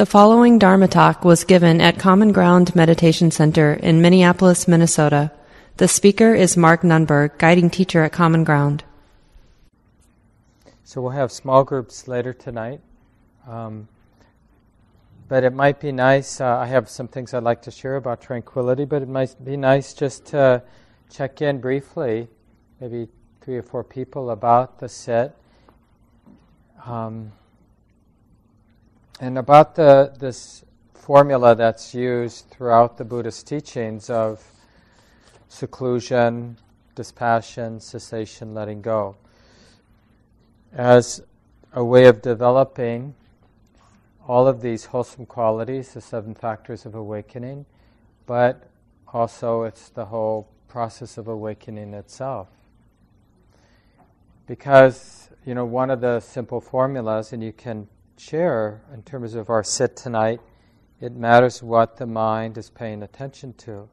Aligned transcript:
The 0.00 0.06
following 0.06 0.58
Dharma 0.58 0.88
talk 0.88 1.26
was 1.26 1.44
given 1.44 1.78
at 1.82 1.98
Common 1.98 2.32
Ground 2.32 2.74
Meditation 2.74 3.30
Center 3.30 3.74
in 3.74 4.00
Minneapolis, 4.00 4.66
Minnesota. 4.66 5.30
The 5.76 5.88
speaker 5.88 6.34
is 6.34 6.56
Mark 6.56 6.80
Nunberg, 6.80 7.36
guiding 7.36 7.68
teacher 7.68 8.02
at 8.02 8.10
Common 8.10 8.42
Ground. 8.42 8.82
So 10.84 11.02
we'll 11.02 11.10
have 11.10 11.30
small 11.30 11.64
groups 11.64 12.08
later 12.08 12.32
tonight. 12.32 12.80
Um, 13.46 13.88
but 15.28 15.44
it 15.44 15.52
might 15.52 15.80
be 15.80 15.92
nice. 15.92 16.40
Uh, 16.40 16.56
I 16.56 16.64
have 16.64 16.88
some 16.88 17.06
things 17.06 17.34
I'd 17.34 17.42
like 17.42 17.60
to 17.60 17.70
share 17.70 17.96
about 17.96 18.22
tranquility, 18.22 18.86
but 18.86 19.02
it 19.02 19.08
might 19.08 19.36
be 19.44 19.58
nice 19.58 19.92
just 19.92 20.24
to 20.28 20.62
check 21.10 21.42
in 21.42 21.60
briefly, 21.60 22.26
maybe 22.80 23.06
three 23.42 23.58
or 23.58 23.62
four 23.62 23.84
people 23.84 24.30
about 24.30 24.78
the 24.78 24.88
sit. 24.88 25.36
Um, 26.86 27.32
and 29.20 29.36
about 29.36 29.74
the, 29.74 30.14
this 30.18 30.64
formula 30.94 31.54
that's 31.54 31.94
used 31.94 32.48
throughout 32.48 32.96
the 32.96 33.04
Buddhist 33.04 33.46
teachings 33.46 34.08
of 34.08 34.42
seclusion, 35.48 36.56
dispassion, 36.94 37.80
cessation, 37.80 38.54
letting 38.54 38.80
go, 38.80 39.16
as 40.72 41.22
a 41.74 41.84
way 41.84 42.06
of 42.06 42.22
developing 42.22 43.14
all 44.26 44.48
of 44.48 44.62
these 44.62 44.86
wholesome 44.86 45.26
qualities, 45.26 45.92
the 45.92 46.00
seven 46.00 46.34
factors 46.34 46.86
of 46.86 46.94
awakening, 46.94 47.66
but 48.24 48.70
also 49.12 49.64
it's 49.64 49.90
the 49.90 50.06
whole 50.06 50.48
process 50.66 51.18
of 51.18 51.28
awakening 51.28 51.92
itself. 51.92 52.48
Because, 54.46 55.28
you 55.44 55.54
know, 55.54 55.66
one 55.66 55.90
of 55.90 56.00
the 56.00 56.20
simple 56.20 56.60
formulas, 56.60 57.34
and 57.34 57.42
you 57.42 57.52
can 57.52 57.86
share 58.20 58.82
in 58.92 59.02
terms 59.02 59.34
of 59.34 59.48
our 59.48 59.64
sit 59.64 59.96
tonight, 59.96 60.40
it 61.00 61.12
matters 61.12 61.62
what 61.62 61.96
the 61.96 62.06
mind 62.06 62.58
is 62.58 62.68
paying 62.68 63.02
attention 63.02 63.54
to. 63.54 63.88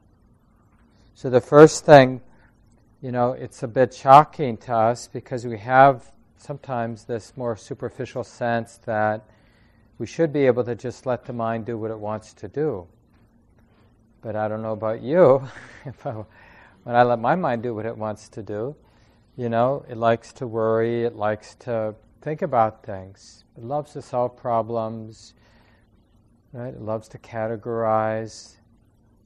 So 1.16 1.30
the 1.30 1.40
first 1.40 1.86
thing, 1.86 2.22
you 3.02 3.12
know, 3.12 3.32
it's 3.32 3.64
a 3.64 3.68
bit 3.68 3.94
shocking 3.94 4.58
to 4.58 4.74
us 4.76 5.08
because 5.08 5.46
we 5.46 5.58
have 5.60 6.12
sometimes 6.38 7.06
this 7.06 7.34
more 7.38 7.56
superficial 7.56 8.24
sense 8.24 8.78
that 8.86 9.24
we 9.98 10.06
should 10.06 10.34
be 10.34 10.46
able 10.46 10.64
to 10.66 10.76
just 10.76 11.06
let 11.06 11.26
the 11.26 11.34
mind 11.34 11.66
do 11.66 11.78
what 11.78 11.90
it 11.90 11.98
wants 11.98 12.34
to 12.34 12.48
do. 12.50 12.86
But 14.22 14.36
I 14.36 14.48
don't 14.50 14.62
know 14.62 14.74
about 14.74 15.02
you. 15.02 15.48
when 16.04 16.96
I 16.96 17.04
let 17.04 17.20
my 17.20 17.36
mind 17.36 17.64
do 17.64 17.74
what 17.74 17.86
it 17.86 17.98
wants 17.98 18.28
to 18.30 18.44
do, 18.44 18.76
you 19.38 19.48
know, 19.48 19.86
it 19.90 19.96
likes 19.96 20.34
to 20.34 20.48
worry, 20.48 21.06
it 21.06 21.16
likes 21.16 21.56
to 21.62 21.96
think 22.22 22.42
about 22.42 22.84
things. 22.84 23.44
It 23.58 23.64
loves 23.64 23.94
to 23.94 24.02
solve 24.02 24.36
problems, 24.36 25.34
right? 26.54 26.74
It 26.74 26.82
loves 26.82 27.08
to 27.10 27.18
categorize. 27.18 28.56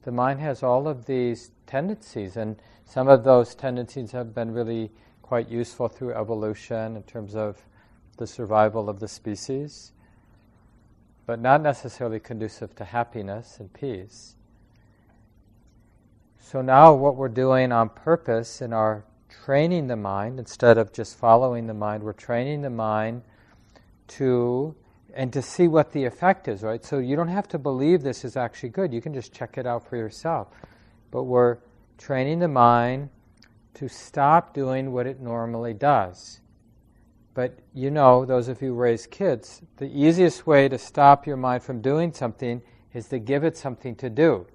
The 0.03 0.11
mind 0.11 0.39
has 0.39 0.63
all 0.63 0.87
of 0.87 1.05
these 1.05 1.51
tendencies, 1.67 2.37
and 2.37 2.57
some 2.85 3.07
of 3.07 3.23
those 3.23 3.55
tendencies 3.55 4.11
have 4.11 4.33
been 4.33 4.51
really 4.51 4.91
quite 5.21 5.49
useful 5.49 5.87
through 5.87 6.13
evolution 6.13 6.95
in 6.95 7.03
terms 7.03 7.35
of 7.35 7.57
the 8.17 8.27
survival 8.27 8.89
of 8.89 8.99
the 8.99 9.07
species, 9.07 9.93
but 11.25 11.39
not 11.39 11.61
necessarily 11.61 12.19
conducive 12.19 12.75
to 12.75 12.83
happiness 12.83 13.57
and 13.59 13.71
peace. 13.71 14.35
So 16.39 16.61
now, 16.61 16.93
what 16.93 17.15
we're 17.15 17.29
doing 17.29 17.71
on 17.71 17.89
purpose 17.89 18.61
in 18.61 18.73
our 18.73 19.05
training 19.43 19.87
the 19.87 19.95
mind 19.95 20.39
instead 20.39 20.77
of 20.77 20.91
just 20.93 21.17
following 21.17 21.67
the 21.67 21.73
mind. 21.73 22.03
We're 22.03 22.13
training 22.13 22.61
the 22.61 22.69
mind 22.69 23.23
to 24.09 24.75
and 25.13 25.33
to 25.33 25.41
see 25.41 25.67
what 25.67 25.91
the 25.91 26.05
effect 26.05 26.47
is, 26.47 26.63
right? 26.63 26.83
So 26.83 26.99
you 26.99 27.15
don't 27.15 27.27
have 27.27 27.47
to 27.49 27.59
believe 27.59 28.01
this 28.01 28.23
is 28.23 28.37
actually 28.37 28.69
good. 28.69 28.93
You 28.93 29.01
can 29.01 29.13
just 29.13 29.33
check 29.33 29.57
it 29.57 29.65
out 29.65 29.87
for 29.87 29.97
yourself. 29.97 30.47
But 31.11 31.23
we're 31.23 31.57
training 31.97 32.39
the 32.39 32.47
mind 32.47 33.09
to 33.73 33.89
stop 33.89 34.53
doing 34.53 34.91
what 34.91 35.07
it 35.07 35.19
normally 35.19 35.73
does. 35.73 36.39
But 37.33 37.59
you 37.73 37.91
know, 37.91 38.25
those 38.25 38.47
of 38.47 38.61
you 38.61 38.69
who 38.69 38.73
raise 38.75 39.07
kids, 39.07 39.61
the 39.77 39.85
easiest 39.85 40.47
way 40.47 40.67
to 40.69 40.77
stop 40.77 41.25
your 41.25 41.37
mind 41.37 41.63
from 41.63 41.81
doing 41.81 42.13
something 42.13 42.61
is 42.93 43.07
to 43.09 43.19
give 43.19 43.43
it 43.43 43.57
something 43.57 43.95
to 43.95 44.09
do. 44.09 44.47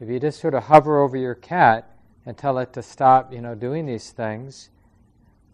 If 0.00 0.08
you 0.08 0.18
just 0.18 0.40
sort 0.40 0.54
of 0.54 0.64
hover 0.64 1.00
over 1.00 1.16
your 1.16 1.34
cat, 1.34 1.89
and 2.26 2.36
tell 2.36 2.58
it 2.58 2.72
to 2.74 2.82
stop, 2.82 3.32
you 3.32 3.40
know, 3.40 3.54
doing 3.54 3.86
these 3.86 4.10
things. 4.10 4.70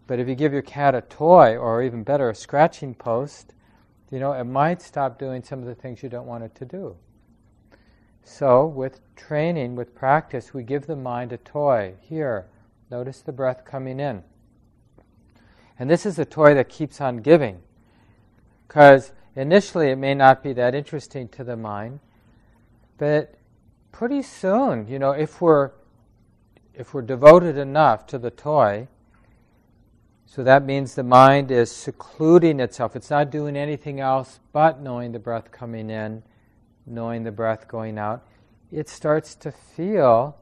But 0.05 0.19
if 0.19 0.27
you 0.27 0.35
give 0.35 0.53
your 0.53 0.61
cat 0.61 0.95
a 0.95 1.01
toy, 1.01 1.57
or 1.57 1.83
even 1.83 2.03
better, 2.03 2.29
a 2.29 2.35
scratching 2.35 2.93
post, 2.93 3.53
you 4.09 4.19
know, 4.19 4.31
it 4.31 4.45
might 4.45 4.81
stop 4.81 5.19
doing 5.19 5.43
some 5.43 5.59
of 5.59 5.65
the 5.65 5.75
things 5.75 6.01
you 6.01 6.09
don't 6.09 6.27
want 6.27 6.43
it 6.43 6.55
to 6.55 6.65
do. 6.65 6.95
So, 8.23 8.65
with 8.65 8.99
training, 9.15 9.75
with 9.75 9.95
practice, 9.95 10.53
we 10.53 10.63
give 10.63 10.85
the 10.85 10.95
mind 10.95 11.31
a 11.31 11.37
toy. 11.37 11.93
Here, 12.01 12.47
notice 12.89 13.21
the 13.21 13.31
breath 13.31 13.63
coming 13.65 13.99
in. 13.99 14.23
And 15.79 15.89
this 15.89 16.05
is 16.05 16.19
a 16.19 16.25
toy 16.25 16.53
that 16.53 16.69
keeps 16.69 16.99
on 16.99 17.17
giving. 17.17 17.59
Because 18.67 19.13
initially 19.35 19.91
it 19.91 19.97
may 19.97 20.13
not 20.13 20.43
be 20.43 20.53
that 20.53 20.75
interesting 20.75 21.29
to 21.29 21.43
the 21.43 21.55
mind, 21.55 21.99
but 22.97 23.35
pretty 23.91 24.21
soon, 24.21 24.87
you 24.87 24.99
know, 24.99 25.11
if 25.11 25.41
we're 25.41 25.71
if 26.77 26.93
we're 26.93 27.01
devoted 27.01 27.57
enough 27.57 28.05
to 28.05 28.19
the 28.19 28.29
toy, 28.29 28.87
so 30.27 30.43
that 30.43 30.63
means 30.63 30.93
the 30.93 31.03
mind 31.03 31.49
is 31.49 31.71
secluding 31.71 32.59
itself. 32.59 32.95
It's 32.95 33.09
not 33.09 33.31
doing 33.31 33.57
anything 33.57 33.99
else 33.99 34.39
but 34.53 34.79
knowing 34.79 35.11
the 35.11 35.19
breath 35.19 35.51
coming 35.51 35.89
in, 35.89 36.21
knowing 36.85 37.23
the 37.23 37.31
breath 37.31 37.67
going 37.67 37.97
out. 37.97 38.23
It 38.71 38.89
starts 38.89 39.33
to 39.35 39.51
feel 39.51 40.37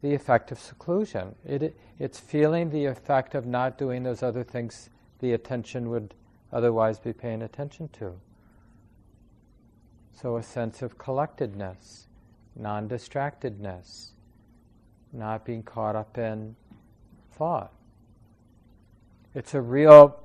the 0.00 0.14
effect 0.14 0.50
of 0.50 0.58
seclusion. 0.58 1.34
It, 1.44 1.76
it's 1.98 2.18
feeling 2.18 2.70
the 2.70 2.86
effect 2.86 3.34
of 3.34 3.44
not 3.44 3.76
doing 3.76 4.04
those 4.04 4.22
other 4.22 4.42
things 4.42 4.88
the 5.18 5.34
attention 5.34 5.90
would 5.90 6.14
otherwise 6.50 6.98
be 6.98 7.12
paying 7.12 7.42
attention 7.42 7.88
to. 7.98 8.14
So, 10.14 10.36
a 10.36 10.42
sense 10.42 10.82
of 10.82 10.98
collectedness, 10.98 12.06
non 12.56 12.88
distractedness 12.88 14.11
not 15.12 15.44
being 15.44 15.62
caught 15.62 15.96
up 15.96 16.18
in 16.18 16.56
thought. 17.32 17.72
It's 19.34 19.54
a 19.54 19.60
real 19.60 20.18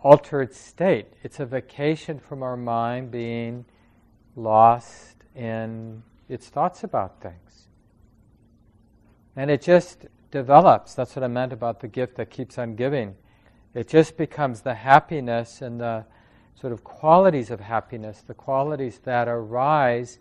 altered 0.00 0.54
state. 0.54 1.06
It's 1.22 1.40
a 1.40 1.46
vacation 1.46 2.18
from 2.18 2.42
our 2.42 2.56
mind 2.56 3.10
being 3.10 3.64
lost 4.36 5.16
in 5.34 6.02
its 6.28 6.48
thoughts 6.48 6.84
about 6.84 7.20
things. 7.20 7.68
And 9.36 9.50
it 9.50 9.62
just 9.62 10.06
develops. 10.30 10.94
That's 10.94 11.14
what 11.14 11.24
I 11.24 11.28
meant 11.28 11.52
about 11.52 11.80
the 11.80 11.88
gift 11.88 12.16
that 12.16 12.30
keeps 12.30 12.58
on 12.58 12.74
giving. 12.74 13.14
It 13.74 13.88
just 13.88 14.16
becomes 14.16 14.62
the 14.62 14.74
happiness 14.74 15.62
and 15.62 15.80
the 15.80 16.04
sort 16.60 16.72
of 16.72 16.82
qualities 16.84 17.50
of 17.50 17.60
happiness, 17.60 18.22
the 18.26 18.34
qualities 18.34 18.98
that 19.04 19.28
arise 19.28 20.18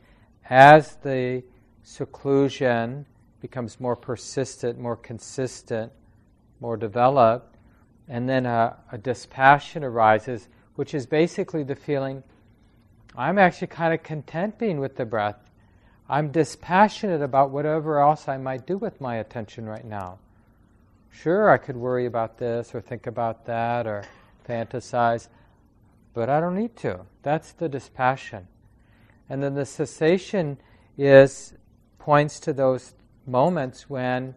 as 0.49 0.95
the 0.97 1.43
seclusion 1.83 3.05
becomes 3.41 3.79
more 3.79 3.95
persistent, 3.95 4.79
more 4.79 4.95
consistent, 4.95 5.91
more 6.59 6.77
developed, 6.77 7.55
and 8.07 8.27
then 8.27 8.45
a, 8.45 8.75
a 8.91 8.97
dispassion 8.97 9.83
arises, 9.83 10.47
which 10.75 10.93
is 10.93 11.05
basically 11.05 11.63
the 11.63 11.75
feeling 11.75 12.23
I'm 13.15 13.37
actually 13.37 13.67
kind 13.67 13.93
of 13.93 14.03
content 14.03 14.57
being 14.57 14.79
with 14.79 14.95
the 14.95 15.05
breath. 15.05 15.37
I'm 16.07 16.31
dispassionate 16.31 17.21
about 17.21 17.51
whatever 17.51 17.99
else 17.99 18.27
I 18.27 18.37
might 18.37 18.65
do 18.65 18.77
with 18.77 19.01
my 19.01 19.17
attention 19.17 19.65
right 19.65 19.85
now. 19.85 20.19
Sure, 21.11 21.49
I 21.49 21.57
could 21.57 21.75
worry 21.75 22.05
about 22.05 22.37
this 22.37 22.73
or 22.73 22.81
think 22.81 23.07
about 23.07 23.45
that 23.45 23.87
or 23.87 24.05
fantasize, 24.47 25.27
but 26.13 26.29
I 26.29 26.39
don't 26.39 26.55
need 26.55 26.75
to. 26.77 27.01
That's 27.23 27.51
the 27.51 27.67
dispassion. 27.67 28.47
And 29.29 29.43
then 29.43 29.53
the 29.53 29.65
cessation 29.65 30.57
is 30.97 31.53
points 31.99 32.39
to 32.41 32.53
those 32.53 32.93
moments 33.25 33.89
when 33.89 34.35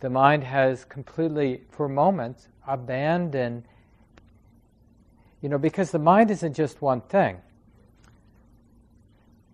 the 0.00 0.10
mind 0.10 0.44
has 0.44 0.84
completely, 0.84 1.62
for 1.70 1.88
moments, 1.88 2.48
abandoned, 2.66 3.64
you 5.40 5.48
know, 5.48 5.58
because 5.58 5.90
the 5.90 5.98
mind 5.98 6.30
isn't 6.30 6.54
just 6.54 6.82
one 6.82 7.00
thing. 7.00 7.38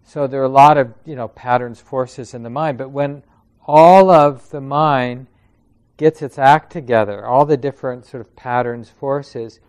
So 0.04 0.26
there 0.26 0.40
are 0.40 0.44
a 0.44 0.48
lot 0.48 0.76
of, 0.76 0.92
you 1.04 1.16
know, 1.16 1.28
patterns, 1.28 1.80
forces 1.80 2.34
in 2.34 2.42
the 2.42 2.50
mind, 2.50 2.78
but 2.78 2.90
when 2.90 3.22
all 3.66 4.10
of 4.10 4.50
the 4.50 4.60
mind 4.60 5.26
gets 5.96 6.20
its 6.22 6.38
act 6.38 6.72
together, 6.72 7.24
all 7.24 7.46
the 7.46 7.56
different 7.56 8.04
sort 8.04 8.20
of 8.20 8.34
patterns, 8.34 8.90
forces, 8.90 9.60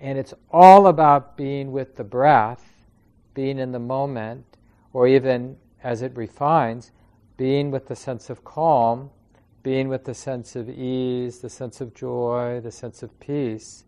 and 0.00 0.18
it's 0.18 0.34
all 0.50 0.86
about 0.86 1.36
being 1.36 1.72
with 1.72 1.96
the 1.96 2.04
breath, 2.04 2.86
being 3.34 3.58
in 3.58 3.72
the 3.72 3.78
moment, 3.78 4.44
or 4.92 5.06
even 5.06 5.56
as 5.82 6.02
it 6.02 6.16
refines, 6.16 6.92
being 7.36 7.70
with 7.70 7.88
the 7.88 7.96
sense 7.96 8.30
of 8.30 8.44
calm, 8.44 9.10
being 9.62 9.88
with 9.88 10.04
the 10.04 10.14
sense 10.14 10.56
of 10.56 10.68
ease, 10.68 11.38
the 11.40 11.50
sense 11.50 11.80
of 11.80 11.94
joy, 11.94 12.60
the 12.60 12.70
sense 12.70 13.02
of 13.02 13.18
peace, 13.20 13.84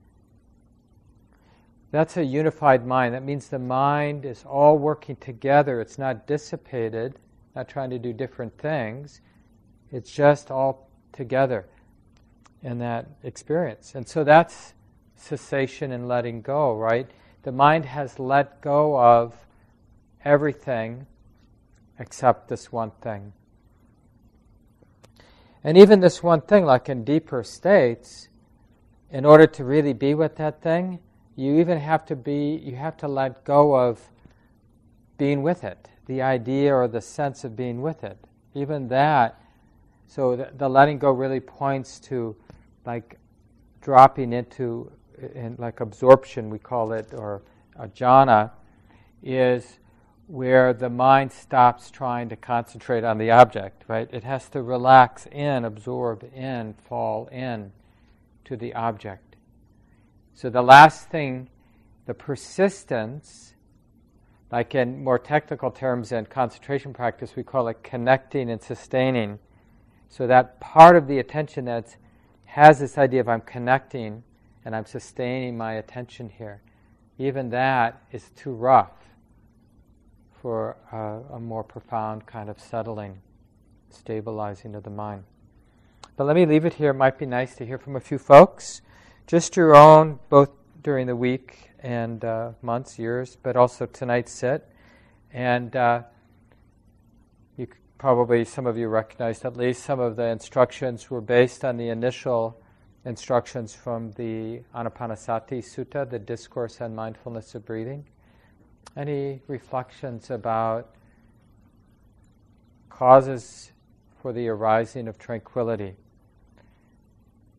That's 1.91 2.17
a 2.17 2.25
unified 2.25 2.87
mind. 2.87 3.15
That 3.15 3.25
means 3.25 3.49
the 3.49 3.59
mind 3.59 4.25
is 4.25 4.45
all 4.45 4.77
working 4.77 5.17
together. 5.17 5.81
It's 5.81 5.99
not 5.99 6.27
dissipated, 6.27 7.19
not 7.55 7.69
trying 7.69 7.91
to 7.91 7.99
do 7.99 8.13
different 8.13 8.59
things. 8.59 9.21
It's 9.93 10.11
just 10.11 10.51
all 10.51 10.91
together 11.13 11.67
in 12.63 12.79
that 12.79 13.07
experience. 13.23 13.95
And 13.95 14.07
so 14.07 14.25
that's 14.25 14.75
cessation 15.15 15.93
and 15.93 16.09
letting 16.09 16.43
go, 16.43 16.77
right? 16.77 17.09
The 17.45 17.53
mind 17.53 17.85
has 17.87 18.19
let 18.19 18.61
go 18.61 18.99
of 18.99 19.35
everything 20.25 21.07
except 21.99 22.49
this 22.49 22.71
one 22.73 22.91
thing. 23.01 23.33
And 25.65 25.77
even 25.77 26.01
this 26.01 26.23
one 26.23 26.43
thing, 26.43 26.65
like 26.65 26.89
in 26.89 27.05
deeper 27.05 27.43
states, 27.43 28.29
in 29.11 29.25
order 29.25 29.47
to 29.47 29.65
really 29.65 29.93
be 29.93 30.15
with 30.15 30.37
that 30.37 30.63
thing, 30.63 31.01
you 31.35 31.59
even 31.59 31.79
have 31.79 32.05
to 32.07 32.17
be, 32.17 32.61
you 32.65 32.77
have 32.77 32.97
to 32.99 33.09
let 33.09 33.45
go 33.45 33.75
of 33.75 34.01
being 35.19 35.43
with 35.43 35.65
it, 35.65 35.89
the 36.07 36.23
idea 36.23 36.75
or 36.75 36.89
the 36.89 37.01
sense 37.01 37.45
of 37.45 37.57
being 37.57 37.83
with 37.83 38.05
it. 38.05 38.19
Even 38.55 38.89
that, 38.89 39.41
so 40.07 40.37
the, 40.37 40.51
the 40.57 40.69
letting 40.69 40.99
go 40.99 41.11
really 41.11 41.41
points 41.41 41.99
to 42.01 42.37
like 42.85 43.19
dropping 43.81 44.33
into, 44.33 44.91
in 45.35 45.57
like 45.59 45.81
absorption, 45.81 46.49
we 46.49 46.59
call 46.59 46.93
it, 46.93 47.13
or 47.13 47.43
a 47.79 47.89
jhana, 47.89 48.51
is 49.23 49.79
where 50.27 50.73
the 50.73 50.91
mind 50.91 51.31
stops 51.31 51.91
trying 51.91 52.29
to 52.29 52.37
concentrate 52.37 53.05
on 53.05 53.19
the 53.19 53.31
object, 53.31 53.85
right? 53.87 54.09
It 54.13 54.25
has 54.25 54.49
to 54.51 54.63
relax 54.63 55.27
in, 55.31 55.65
absorb 55.65 56.29
in, 56.35 56.75
fall 56.89 57.29
in 57.29 57.73
to 58.45 58.57
the 58.57 58.75
object. 58.75 59.37
So 60.35 60.51
the 60.51 60.63
last 60.63 61.09
thing, 61.09 61.49
the 62.07 62.15
persistence, 62.15 63.55
like 64.51 64.75
in 64.75 65.03
more 65.03 65.19
technical 65.19 65.71
terms 65.71 66.11
in 66.11 66.27
concentration 66.27 66.93
practice, 66.93 67.37
we 67.37 67.45
call 67.45 67.69
it 67.69 67.83
connecting 67.85 68.51
and 68.51 68.61
sustaining. 68.61 69.39
So 70.09 70.27
that 70.27 70.59
part 70.61 70.97
of 70.97 71.07
the 71.07 71.19
attention 71.21 71.67
that 71.67 71.97
has 72.47 72.81
this 72.81 72.99
idea 72.99 73.21
of 73.21 73.29
I'm 73.29 73.41
connecting 73.43 74.25
and 74.65 74.75
I'm 74.75 74.87
sustaining 74.87 75.57
my 75.57 75.75
attention 75.75 76.29
here, 76.29 76.63
even 77.17 77.51
that 77.51 78.03
is 78.11 78.31
too 78.35 78.53
rough 78.53 79.06
for 80.47 80.77
a, 80.93 81.35
a 81.35 81.41
more 81.41 81.65
profound 81.65 82.25
kind 82.25 82.49
of 82.49 82.61
settling, 82.61 83.19
stabilizing 83.91 84.77
of 84.77 84.85
the 84.85 84.91
mind. 84.91 85.25
But 86.17 86.29
let 86.29 86.37
me 86.37 86.47
leave 86.47 86.65
it 86.65 86.75
here. 86.75 86.91
It 86.91 86.95
might 86.95 87.19
be 87.19 87.27
nice 87.27 87.57
to 87.57 87.67
hear 87.67 87.79
from 87.79 87.97
a 87.97 88.01
few 88.01 88.17
folks, 88.17 88.81
just 89.27 89.57
your 89.57 89.75
own, 89.75 90.21
both 90.29 90.51
during 90.85 91.09
the 91.09 91.17
week 91.17 91.73
and 91.81 92.25
uh, 92.25 92.53
months, 92.63 92.97
years, 92.97 93.37
but 93.43 93.57
also 93.57 93.87
tonight's 93.87 94.31
sit. 94.31 94.69
And 95.33 95.75
uh, 95.75 96.03
you 97.57 97.67
probably, 97.99 98.45
some 98.45 98.67
of 98.67 98.79
you 98.79 98.87
recognized 98.87 99.45
at 99.45 99.57
least 99.57 99.83
some 99.83 99.99
of 99.99 100.15
the 100.15 100.27
instructions 100.29 101.11
were 101.11 101.21
based 101.21 101.65
on 101.65 101.77
the 101.77 101.89
initial 101.89 102.63
instructions 103.05 103.75
from 103.75 104.13
the 104.13 104.63
Anapanasati 104.77 105.59
Sutta, 105.59 106.09
the 106.09 106.21
Discourse 106.21 106.81
on 106.81 106.95
Mindfulness 106.95 107.57
of 107.57 107.67
Breathing. 107.67 108.05
Any 108.95 109.41
reflections 109.47 110.31
about 110.31 110.95
causes 112.91 113.73
for 114.21 114.33
the 114.33 114.49
arising 114.49 115.09
of 115.09 115.19
tranquility? 115.19 115.95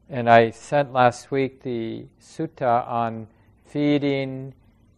And 0.10 0.30
I 0.30 0.52
sent 0.52 0.94
last 0.94 1.32
week 1.32 1.64
the 1.64 2.06
sutta 2.22 2.88
on 2.88 3.28
feeding 3.66 4.54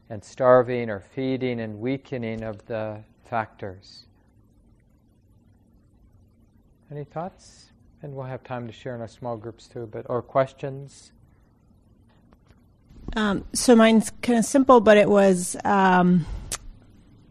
and 0.10 0.24
starving, 0.24 0.90
or 0.90 1.00
feeding 1.00 1.60
and 1.60 1.80
weakening 1.80 2.44
of 2.44 2.66
the 2.66 3.04
factors. 3.25 4.06
Any 6.92 7.04
thoughts? 7.04 7.68
And 8.02 8.16
we'll 8.16 8.25
have 8.25 8.44
time 8.44 8.66
to 8.66 8.74
share 8.74 8.96
in 8.96 9.02
our 9.02 9.08
small 9.08 9.38
groups 9.38 9.68
too, 9.68 9.88
but 9.92 10.06
or 10.10 10.22
questions. 10.22 11.12
Um, 13.16 13.46
so 13.54 13.76
mine's 13.76 14.12
kind 14.22 14.40
of 14.40 14.46
simple, 14.46 14.82
but 14.82 14.98
it 14.98 15.10
was 15.10 15.56
um, 15.64 16.26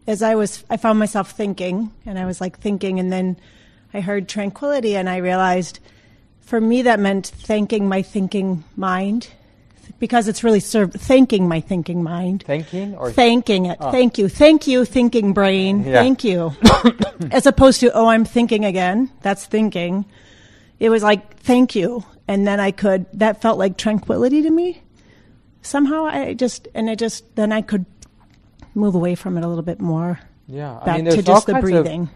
as 0.09 0.23
I 0.23 0.33
was, 0.33 0.65
I 0.71 0.77
found 0.77 0.97
myself 0.97 1.31
thinking, 1.31 1.91
and 2.05 2.17
I 2.17 2.25
was 2.25 2.41
like 2.41 2.59
thinking, 2.59 2.99
and 2.99 3.11
then 3.11 3.39
I 3.93 4.01
heard 4.01 4.27
tranquility, 4.27 4.95
and 4.95 5.07
I 5.07 5.17
realized 5.17 5.79
for 6.41 6.59
me 6.59 6.81
that 6.81 6.99
meant 6.99 7.27
thanking 7.27 7.87
my 7.87 8.01
thinking 8.01 8.63
mind 8.75 9.29
because 9.99 10.27
it's 10.27 10.43
really 10.43 10.59
served 10.61 10.93
thanking 10.93 11.47
my 11.47 11.61
thinking 11.61 12.01
mind. 12.01 12.43
Thanking 12.47 12.95
or 12.95 13.11
thanking 13.11 13.67
it. 13.67 13.77
Oh. 13.79 13.91
Thank 13.91 14.17
you. 14.17 14.29
Thank 14.29 14.65
you, 14.65 14.83
thinking 14.83 15.33
brain. 15.33 15.83
Yeah. 15.83 16.01
Thank 16.01 16.23
you. 16.23 16.53
As 17.31 17.45
opposed 17.45 17.81
to, 17.81 17.91
oh, 17.93 18.07
I'm 18.07 18.25
thinking 18.25 18.65
again. 18.65 19.11
That's 19.21 19.45
thinking. 19.45 20.05
It 20.79 20.89
was 20.89 21.03
like, 21.03 21.37
thank 21.41 21.75
you. 21.75 22.03
And 22.27 22.47
then 22.47 22.59
I 22.59 22.71
could, 22.71 23.05
that 23.13 23.41
felt 23.41 23.59
like 23.59 23.77
tranquility 23.77 24.41
to 24.41 24.49
me 24.49 24.81
somehow 25.61 26.05
I 26.05 26.33
just 26.33 26.67
and 26.73 26.89
I 26.89 26.95
just 26.95 27.35
then 27.35 27.51
I 27.51 27.61
could 27.61 27.85
move 28.75 28.95
away 28.95 29.15
from 29.15 29.37
it 29.37 29.43
a 29.43 29.47
little 29.47 29.63
bit 29.63 29.79
more. 29.79 30.19
Yeah, 30.47 30.79
I 30.81 30.95
mean, 30.95 31.05
there's 31.05 31.17
to 31.17 31.21
just 31.23 31.47
the 31.47 31.59
breathing. 31.59 32.09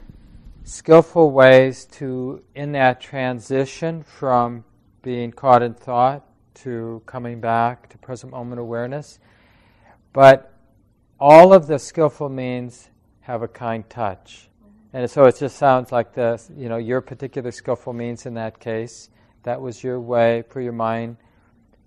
skillful 0.63 1.31
ways 1.31 1.85
to 1.85 2.43
in 2.55 2.71
that 2.71 2.99
transition 2.99 4.03
from 4.03 4.63
being 5.01 5.31
caught 5.31 5.61
in 5.61 5.73
thought 5.73 6.25
to 6.55 7.01
coming 7.05 7.39
back 7.39 7.89
to 7.89 7.97
present 7.97 8.31
moment 8.31 8.59
awareness. 8.59 9.19
But 10.13 10.53
all 11.19 11.53
of 11.53 11.67
the 11.67 11.77
skillful 11.79 12.29
means 12.29 12.89
have 13.21 13.41
a 13.41 13.47
kind 13.47 13.87
touch. 13.89 14.49
And 14.93 15.09
so 15.09 15.25
it 15.25 15.37
just 15.37 15.57
sounds 15.57 15.91
like 15.91 16.13
the, 16.13 16.41
you 16.55 16.69
know, 16.69 16.77
your 16.77 17.01
particular 17.01 17.51
skillful 17.51 17.93
means 17.93 18.25
in 18.25 18.35
that 18.35 18.59
case. 18.59 19.09
That 19.43 19.59
was 19.59 19.83
your 19.83 19.99
way 19.99 20.43
for 20.49 20.61
your 20.61 20.73
mind 20.73 21.17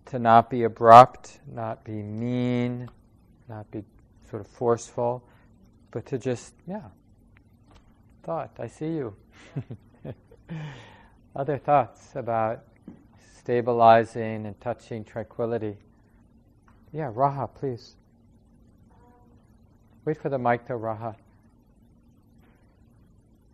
to 0.07 0.19
not 0.19 0.51
be 0.51 0.63
abrupt, 0.63 1.41
not 1.47 1.85
be 1.85 2.03
mean, 2.03 2.89
not 3.49 3.71
be 3.71 3.85
sort 4.31 4.41
of 4.41 4.49
forceful, 4.49 5.23
but 5.91 6.07
to 6.07 6.19
just, 6.19 6.55
yeah, 6.67 6.83
thought, 8.23 8.51
I 8.59 8.67
see 8.67 8.87
you. 8.87 9.15
Other 11.37 11.59
thoughts 11.59 12.15
about 12.15 12.65
stabilizing 13.39 14.47
and 14.47 14.61
touching 14.61 15.05
tranquility. 15.05 15.77
Yeah, 16.93 17.13
Raha, 17.13 17.53
please. 17.53 17.95
Um, 18.91 19.13
Wait 20.05 20.17
for 20.17 20.29
the 20.29 20.39
mic 20.39 20.67
though, 20.67 20.79
Raha. 20.79 21.15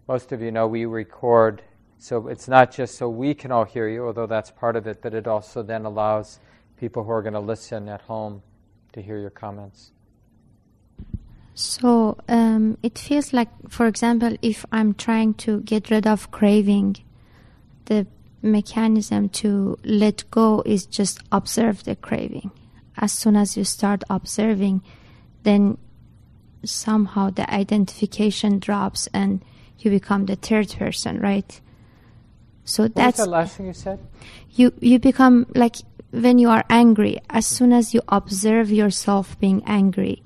Most 0.08 0.32
of 0.32 0.40
you 0.42 0.50
know 0.50 0.66
we 0.66 0.84
record 0.84 1.62
so 2.02 2.26
it's 2.26 2.48
not 2.48 2.72
just 2.72 2.98
so 2.98 3.08
we 3.08 3.32
can 3.32 3.52
all 3.52 3.64
hear 3.64 3.88
you, 3.88 4.04
although 4.04 4.26
that's 4.26 4.50
part 4.50 4.74
of 4.74 4.88
it, 4.88 5.00
but 5.00 5.14
it 5.14 5.28
also 5.28 5.62
then 5.62 5.84
allows 5.84 6.40
people 6.76 7.04
who 7.04 7.12
are 7.12 7.22
going 7.22 7.32
to 7.32 7.38
listen 7.38 7.88
at 7.88 8.00
home 8.00 8.42
to 8.92 9.00
hear 9.00 9.18
your 9.18 9.30
comments. 9.30 9.92
So 11.54 12.18
um, 12.28 12.76
it 12.82 12.98
feels 12.98 13.32
like, 13.32 13.50
for 13.68 13.86
example, 13.86 14.36
if 14.42 14.66
I'm 14.72 14.94
trying 14.94 15.34
to 15.34 15.60
get 15.60 15.90
rid 15.90 16.08
of 16.08 16.32
craving, 16.32 16.96
the 17.84 18.08
mechanism 18.42 19.28
to 19.28 19.78
let 19.84 20.28
go 20.32 20.64
is 20.66 20.86
just 20.86 21.20
observe 21.30 21.84
the 21.84 21.94
craving. 21.94 22.50
As 22.98 23.12
soon 23.12 23.36
as 23.36 23.56
you 23.56 23.62
start 23.62 24.02
observing, 24.10 24.82
then 25.44 25.78
somehow 26.64 27.30
the 27.30 27.48
identification 27.48 28.58
drops 28.58 29.08
and 29.14 29.40
you 29.78 29.92
become 29.92 30.26
the 30.26 30.34
third 30.34 30.68
person, 30.70 31.20
right? 31.20 31.60
So 32.64 32.84
what 32.84 32.94
that's 32.94 33.18
the 33.18 33.26
last 33.26 33.56
thing 33.56 33.66
you 33.66 33.72
said. 33.72 33.98
You 34.50 34.72
you 34.80 34.98
become 34.98 35.46
like 35.54 35.76
when 36.10 36.38
you 36.38 36.48
are 36.48 36.64
angry. 36.70 37.18
As 37.30 37.46
soon 37.46 37.72
as 37.72 37.94
you 37.94 38.02
observe 38.08 38.70
yourself 38.70 39.38
being 39.40 39.62
angry, 39.66 40.22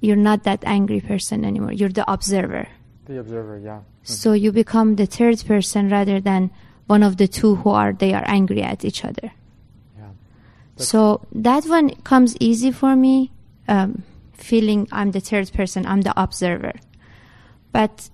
you're 0.00 0.16
not 0.16 0.44
that 0.44 0.64
angry 0.64 1.00
person 1.00 1.44
anymore. 1.44 1.72
You're 1.72 1.90
the 1.90 2.10
observer. 2.10 2.68
The 3.06 3.18
observer, 3.18 3.58
yeah. 3.58 3.80
Mm-hmm. 3.80 4.04
So 4.04 4.32
you 4.32 4.52
become 4.52 4.96
the 4.96 5.06
third 5.06 5.44
person 5.46 5.90
rather 5.90 6.20
than 6.20 6.50
one 6.86 7.02
of 7.02 7.18
the 7.18 7.28
two 7.28 7.56
who 7.56 7.70
are 7.70 7.92
they 7.92 8.14
are 8.14 8.24
angry 8.26 8.62
at 8.62 8.84
each 8.84 9.04
other. 9.04 9.32
Yeah. 9.98 10.08
So 10.76 11.26
that 11.32 11.64
one 11.64 11.90
comes 12.02 12.36
easy 12.40 12.70
for 12.72 12.96
me. 12.96 13.32
Um, 13.68 14.02
feeling 14.32 14.88
I'm 14.90 15.10
the 15.10 15.20
third 15.20 15.52
person, 15.52 15.86
I'm 15.86 16.00
the 16.00 16.18
observer. 16.20 16.72
But 17.72 18.10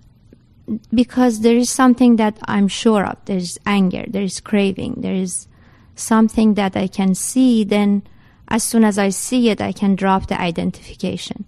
because 0.93 1.41
there 1.41 1.57
is 1.57 1.71
something 1.71 2.17
that 2.17 2.39
I'm 2.45 2.69
sure 2.69 3.05
of. 3.05 3.25
There 3.25 3.37
is 3.37 3.59
anger, 3.67 4.05
there 4.09 4.23
is 4.23 4.41
craving, 4.41 4.97
there 4.99 5.15
is 5.15 5.49
something 5.95 6.55
that 6.55 6.77
I 6.77 6.89
can 6.89 7.15
see, 7.15 7.65
then 7.65 8.03
as 8.49 8.63
soon 8.63 8.85
as 8.85 8.99
I 8.99 9.09
see 9.11 9.49
it, 9.51 9.61
I 9.61 9.73
can 9.73 9.97
drop 9.97 10.29
the 10.29 10.41
identification. 10.41 11.47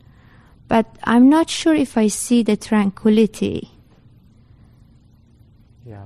But 0.67 0.87
I'm 1.05 1.29
not 1.29 1.49
sure 1.49 1.75
if 1.75 1.97
I 1.97 2.09
see 2.09 2.43
the 2.43 2.57
tranquility. 2.57 3.71
Yeah. 5.87 6.05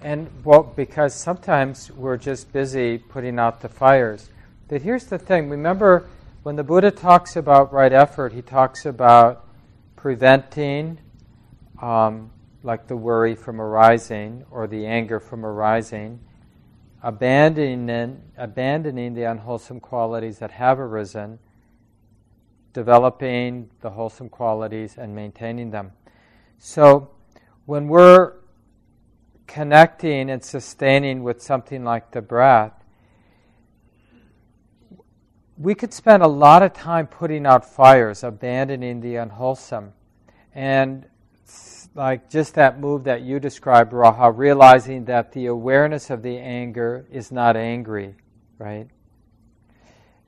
And 0.00 0.30
well, 0.44 0.62
because 0.62 1.14
sometimes 1.14 1.90
we're 1.90 2.16
just 2.16 2.52
busy 2.52 2.98
putting 2.98 3.38
out 3.38 3.60
the 3.60 3.68
fires. 3.68 4.30
But 4.68 4.82
here's 4.82 5.04
the 5.04 5.18
thing 5.18 5.50
remember, 5.50 6.06
when 6.42 6.56
the 6.56 6.64
Buddha 6.64 6.90
talks 6.90 7.36
about 7.36 7.72
right 7.72 7.92
effort, 7.92 8.32
he 8.32 8.40
talks 8.40 8.86
about 8.86 9.44
preventing, 9.96 10.98
um, 11.82 12.30
like 12.62 12.86
the 12.86 12.96
worry 12.96 13.34
from 13.34 13.60
arising 13.60 14.44
or 14.50 14.66
the 14.66 14.86
anger 14.86 15.18
from 15.18 15.44
arising, 15.44 16.20
abandoning, 17.02 18.20
abandoning 18.36 19.14
the 19.14 19.22
unwholesome 19.22 19.80
qualities 19.80 20.38
that 20.38 20.50
have 20.50 20.78
arisen, 20.78 21.38
developing 22.72 23.70
the 23.80 23.90
wholesome 23.90 24.28
qualities 24.28 24.96
and 24.98 25.14
maintaining 25.14 25.70
them. 25.70 25.92
So, 26.58 27.10
when 27.64 27.88
we're 27.88 28.34
connecting 29.46 30.30
and 30.30 30.44
sustaining 30.44 31.22
with 31.22 31.42
something 31.42 31.84
like 31.84 32.10
the 32.12 32.22
breath, 32.22 32.72
we 35.56 35.74
could 35.74 35.92
spend 35.92 36.22
a 36.22 36.28
lot 36.28 36.62
of 36.62 36.72
time 36.72 37.06
putting 37.06 37.46
out 37.46 37.64
fires, 37.64 38.22
abandoning 38.22 39.00
the 39.00 39.16
unwholesome. 39.16 39.92
And 40.54 41.06
like 41.94 42.30
just 42.30 42.54
that 42.54 42.78
move 42.78 43.04
that 43.04 43.22
you 43.22 43.40
described, 43.40 43.92
Raha, 43.92 44.32
realizing 44.36 45.06
that 45.06 45.32
the 45.32 45.46
awareness 45.46 46.10
of 46.10 46.22
the 46.22 46.38
anger 46.38 47.06
is 47.10 47.32
not 47.32 47.56
angry, 47.56 48.14
right? 48.58 48.88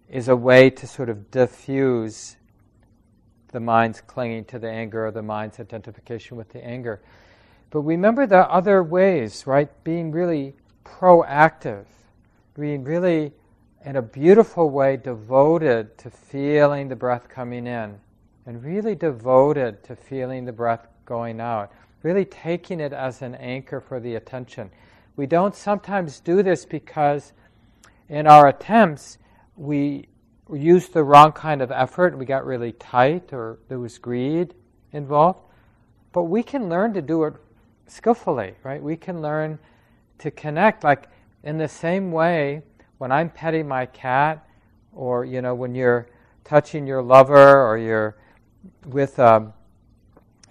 Is 0.09 0.29
a 0.29 0.37
way 0.37 0.71
to 0.71 0.87
sort 0.87 1.09
of 1.09 1.31
diffuse 1.31 2.37
the 3.53 3.61
mind's 3.61 4.01
clinging 4.01 4.45
to 4.47 4.59
the 4.59 4.69
anger 4.69 5.07
or 5.07 5.11
the 5.11 5.23
mind's 5.23 5.61
identification 5.61 6.37
with 6.37 6.49
the 6.51 6.65
anger. 6.65 7.01
But 7.71 7.81
remember 7.81 8.27
the 8.27 8.49
other 8.51 8.83
ways, 8.83 9.47
right? 9.47 9.69
Being 9.85 10.11
really 10.11 10.55
proactive, 10.85 11.85
being 12.55 12.85
really 12.85 13.33
in 13.85 13.97
a 13.97 14.03
beautiful 14.03 14.71
way 14.71 14.97
devoted 14.97 15.97
to 15.99 16.11
feeling 16.11 16.89
the 16.89 16.97
breath 16.97 17.29
coming 17.29 17.67
in 17.67 17.99
and 18.47 18.63
really 18.65 18.95
devoted 18.95 19.83
to 19.85 19.97
feeling 19.97 20.45
the 20.45 20.53
breath 20.53 20.87
going 21.05 21.41
out, 21.41 21.73
really 22.03 22.25
taking 22.25 22.81
it 22.81 22.93
as 22.93 23.23
an 23.23 23.35
anchor 23.37 23.81
for 23.81 24.01
the 24.01 24.15
attention. 24.15 24.71
We 25.17 25.27
don't 25.27 25.55
sometimes 25.55 26.21
do 26.21 26.43
this 26.43 26.65
because 26.65 27.33
in 28.09 28.27
our 28.27 28.49
attempts 28.49 29.19
we 29.57 30.09
used 30.53 30.93
the 30.93 31.05
wrong 31.05 31.33
kind 31.33 31.63
of 31.63 31.71
effort 31.71 32.17
we 32.17 32.27
got 32.27 32.45
really 32.45 32.73
tight 32.73 33.33
or 33.33 33.59
there 33.69 33.79
was 33.79 33.99
greed 33.99 34.55
involved. 34.93 35.41
But 36.13 36.25
we 36.25 36.43
can 36.43 36.69
learn 36.69 36.93
to 36.95 37.03
do 37.03 37.25
it 37.25 37.35
skillfully, 37.87 38.55
right? 38.63 38.83
We 38.83 38.97
can 38.97 39.23
learn 39.23 39.59
to 40.19 40.31
connect 40.31 40.85
like 40.85 41.09
in 41.43 41.59
the 41.59 41.69
same 41.69 42.13
way 42.13 42.63
when 42.99 43.11
I'm 43.11 43.31
petting 43.31 43.67
my 43.67 43.87
cat, 43.87 44.47
or 44.93 45.25
you 45.25 45.43
know, 45.43 45.55
when 45.55 45.75
you're 45.75 46.07
touching 46.45 46.87
your 46.87 47.03
lover, 47.03 47.67
or 47.67 47.77
you're 47.77 48.17
with 48.87 49.19
um, 49.19 49.53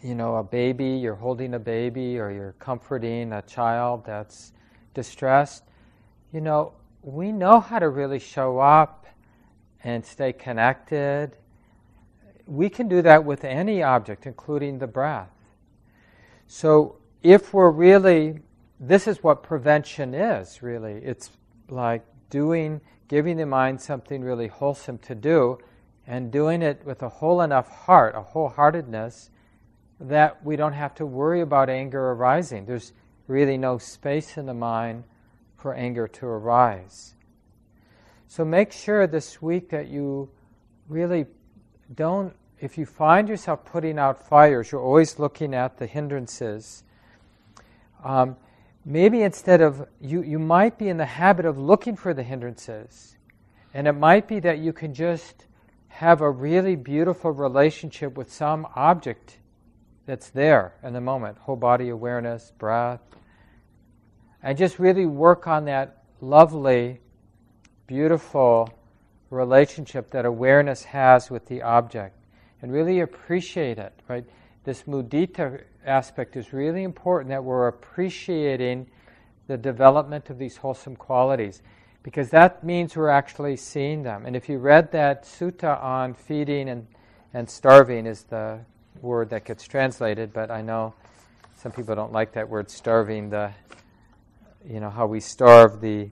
you 0.03 0.15
know, 0.15 0.37
a 0.37 0.43
baby, 0.43 0.89
you're 0.89 1.15
holding 1.15 1.53
a 1.53 1.59
baby, 1.59 2.19
or 2.19 2.31
you're 2.31 2.55
comforting 2.59 3.33
a 3.33 3.41
child 3.43 4.05
that's 4.05 4.53
distressed, 4.93 5.63
you 6.33 6.41
know, 6.41 6.73
we 7.03 7.31
know 7.31 7.59
how 7.59 7.79
to 7.79 7.89
really 7.89 8.19
show 8.19 8.59
up 8.59 9.05
and 9.83 10.05
stay 10.05 10.33
connected. 10.33 11.31
We 12.45 12.69
can 12.69 12.87
do 12.87 13.01
that 13.01 13.23
with 13.25 13.43
any 13.43 13.81
object, 13.83 14.25
including 14.25 14.79
the 14.79 14.87
breath. 14.87 15.31
So, 16.47 16.97
if 17.23 17.53
we're 17.53 17.69
really, 17.69 18.39
this 18.79 19.07
is 19.07 19.23
what 19.23 19.43
prevention 19.43 20.13
is, 20.13 20.61
really. 20.61 20.93
It's 20.93 21.29
like 21.69 22.03
doing, 22.29 22.81
giving 23.07 23.37
the 23.37 23.45
mind 23.45 23.79
something 23.79 24.21
really 24.21 24.47
wholesome 24.47 24.97
to 24.99 25.15
do, 25.15 25.59
and 26.07 26.31
doing 26.31 26.61
it 26.61 26.83
with 26.83 27.03
a 27.03 27.09
whole 27.09 27.41
enough 27.41 27.69
heart, 27.69 28.15
a 28.15 28.21
wholeheartedness, 28.21 29.29
that 30.07 30.43
we 30.43 30.55
don't 30.55 30.73
have 30.73 30.95
to 30.95 31.05
worry 31.05 31.41
about 31.41 31.69
anger 31.69 32.11
arising. 32.11 32.65
There's 32.65 32.93
really 33.27 33.57
no 33.57 33.77
space 33.77 34.37
in 34.37 34.45
the 34.45 34.53
mind 34.53 35.03
for 35.55 35.73
anger 35.73 36.07
to 36.07 36.25
arise. 36.25 37.15
So 38.27 38.43
make 38.43 38.71
sure 38.71 39.07
this 39.07 39.41
week 39.41 39.69
that 39.69 39.87
you 39.87 40.29
really 40.87 41.25
don't, 41.93 42.33
if 42.59 42.77
you 42.77 42.85
find 42.85 43.29
yourself 43.29 43.65
putting 43.65 43.99
out 43.99 44.27
fires, 44.27 44.71
you're 44.71 44.81
always 44.81 45.19
looking 45.19 45.53
at 45.53 45.77
the 45.77 45.85
hindrances. 45.85 46.83
Um, 48.03 48.37
maybe 48.85 49.21
instead 49.21 49.61
of, 49.61 49.87
you, 49.99 50.23
you 50.23 50.39
might 50.39 50.77
be 50.77 50.89
in 50.89 50.97
the 50.97 51.05
habit 51.05 51.45
of 51.45 51.57
looking 51.57 51.95
for 51.95 52.13
the 52.13 52.23
hindrances. 52.23 53.17
And 53.73 53.87
it 53.87 53.93
might 53.93 54.27
be 54.27 54.39
that 54.39 54.59
you 54.59 54.73
can 54.73 54.93
just 54.93 55.45
have 55.89 56.21
a 56.21 56.29
really 56.29 56.75
beautiful 56.75 57.31
relationship 57.31 58.17
with 58.17 58.31
some 58.31 58.65
object 58.75 59.37
that's 60.11 60.29
there 60.31 60.73
in 60.83 60.91
the 60.91 60.99
moment 60.99 61.37
whole 61.37 61.55
body 61.55 61.87
awareness, 61.87 62.51
breath. 62.57 62.99
And 64.43 64.57
just 64.57 64.77
really 64.77 65.05
work 65.05 65.47
on 65.47 65.63
that 65.65 66.03
lovely, 66.19 66.99
beautiful 67.87 68.69
relationship 69.29 70.11
that 70.11 70.25
awareness 70.25 70.83
has 70.83 71.31
with 71.31 71.45
the 71.45 71.61
object 71.61 72.17
and 72.61 72.73
really 72.73 72.99
appreciate 72.99 73.77
it, 73.77 73.93
right? 74.09 74.25
This 74.65 74.83
mudita 74.83 75.63
aspect 75.85 76.35
is 76.35 76.51
really 76.51 76.83
important 76.83 77.29
that 77.29 77.41
we're 77.41 77.69
appreciating 77.69 78.87
the 79.47 79.55
development 79.55 80.29
of 80.29 80.37
these 80.37 80.57
wholesome 80.57 80.97
qualities 80.97 81.61
because 82.03 82.29
that 82.31 82.65
means 82.65 82.97
we're 82.97 83.07
actually 83.07 83.55
seeing 83.55 84.03
them. 84.03 84.25
And 84.25 84.35
if 84.35 84.49
you 84.49 84.57
read 84.57 84.91
that 84.91 85.23
sutta 85.23 85.81
on 85.81 86.15
feeding 86.15 86.67
and, 86.67 86.85
and 87.33 87.49
starving, 87.49 88.05
is 88.05 88.23
the 88.23 88.59
word 89.01 89.29
that 89.31 89.45
gets 89.45 89.63
translated, 89.65 90.33
but 90.33 90.51
I 90.51 90.61
know 90.61 90.93
some 91.55 91.71
people 91.71 91.95
don't 91.95 92.11
like 92.11 92.33
that 92.33 92.49
word 92.49 92.69
starving, 92.69 93.29
the, 93.29 93.51
you 94.67 94.79
know, 94.79 94.89
how 94.89 95.07
we 95.07 95.19
starve 95.19 95.81
the 95.81 96.09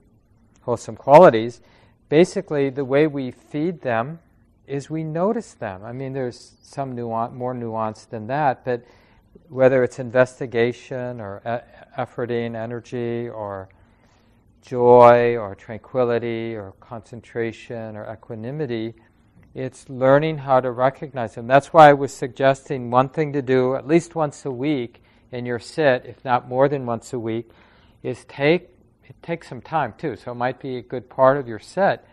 wholesome 0.62 0.96
qualities. 0.96 1.60
Basically, 2.08 2.70
the 2.70 2.84
way 2.84 3.06
we 3.06 3.30
feed 3.30 3.82
them 3.82 4.20
is 4.66 4.88
we 4.88 5.02
notice 5.02 5.54
them. 5.54 5.84
I 5.84 5.92
mean, 5.92 6.12
there's 6.12 6.56
some 6.62 6.94
nuance, 6.94 7.34
more 7.34 7.54
nuance 7.54 8.04
than 8.04 8.28
that, 8.28 8.64
but 8.64 8.84
whether 9.48 9.82
it's 9.82 9.98
investigation 9.98 11.20
or 11.20 11.42
e- 11.44 12.00
efforting 12.00 12.54
energy 12.54 13.28
or 13.28 13.68
joy 14.62 15.36
or 15.36 15.54
tranquility 15.54 16.54
or 16.54 16.72
concentration 16.80 17.96
or 17.96 18.12
equanimity, 18.12 18.94
it's 19.54 19.88
learning 19.88 20.38
how 20.38 20.60
to 20.60 20.70
recognize 20.70 21.34
them. 21.34 21.46
That's 21.46 21.72
why 21.72 21.90
I 21.90 21.94
was 21.94 22.12
suggesting 22.12 22.90
one 22.90 23.08
thing 23.08 23.32
to 23.32 23.42
do 23.42 23.74
at 23.74 23.86
least 23.86 24.14
once 24.14 24.44
a 24.44 24.50
week 24.50 25.02
in 25.32 25.46
your 25.46 25.58
sit, 25.58 26.04
if 26.06 26.24
not 26.24 26.48
more 26.48 26.68
than 26.68 26.86
once 26.86 27.12
a 27.12 27.18
week, 27.18 27.50
is 28.02 28.24
take 28.26 28.68
it 29.10 29.20
takes 29.22 29.48
some 29.48 29.60
time 29.60 29.92
too, 29.98 30.14
so 30.14 30.30
it 30.30 30.36
might 30.36 30.60
be 30.60 30.76
a 30.76 30.82
good 30.82 31.10
part 31.10 31.36
of 31.36 31.48
your 31.48 31.58
set, 31.58 32.06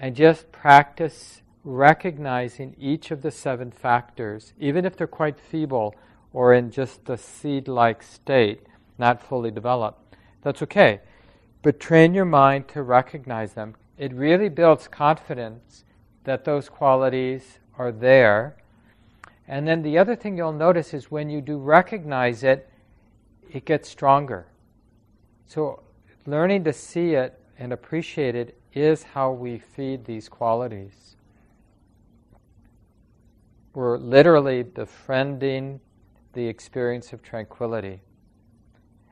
and 0.00 0.16
just 0.16 0.50
practice 0.50 1.42
recognizing 1.62 2.74
each 2.78 3.10
of 3.10 3.20
the 3.20 3.30
seven 3.30 3.70
factors, 3.70 4.54
even 4.58 4.86
if 4.86 4.96
they're 4.96 5.06
quite 5.06 5.38
feeble 5.38 5.94
or 6.32 6.54
in 6.54 6.70
just 6.70 7.08
a 7.10 7.18
seed 7.18 7.68
like 7.68 8.02
state, 8.02 8.66
not 8.96 9.22
fully 9.22 9.50
developed. 9.50 10.16
That's 10.40 10.62
okay. 10.62 11.00
But 11.60 11.80
train 11.80 12.14
your 12.14 12.24
mind 12.24 12.68
to 12.68 12.82
recognize 12.82 13.52
them. 13.52 13.74
It 13.98 14.14
really 14.14 14.48
builds 14.48 14.88
confidence 14.88 15.84
that 16.26 16.44
those 16.44 16.68
qualities 16.68 17.60
are 17.78 17.92
there. 17.92 18.56
And 19.48 19.66
then 19.66 19.82
the 19.82 19.96
other 19.96 20.16
thing 20.16 20.36
you'll 20.36 20.52
notice 20.52 20.92
is 20.92 21.08
when 21.08 21.30
you 21.30 21.40
do 21.40 21.56
recognize 21.56 22.42
it, 22.42 22.68
it 23.50 23.64
gets 23.64 23.88
stronger. 23.88 24.46
So 25.46 25.84
learning 26.26 26.64
to 26.64 26.72
see 26.72 27.14
it 27.14 27.40
and 27.58 27.72
appreciate 27.72 28.34
it 28.34 28.58
is 28.74 29.04
how 29.04 29.30
we 29.30 29.58
feed 29.58 30.04
these 30.04 30.28
qualities. 30.28 31.14
We're 33.72 33.96
literally 33.96 34.64
befriending 34.64 35.80
the 36.32 36.48
experience 36.48 37.12
of 37.12 37.22
tranquility. 37.22 38.00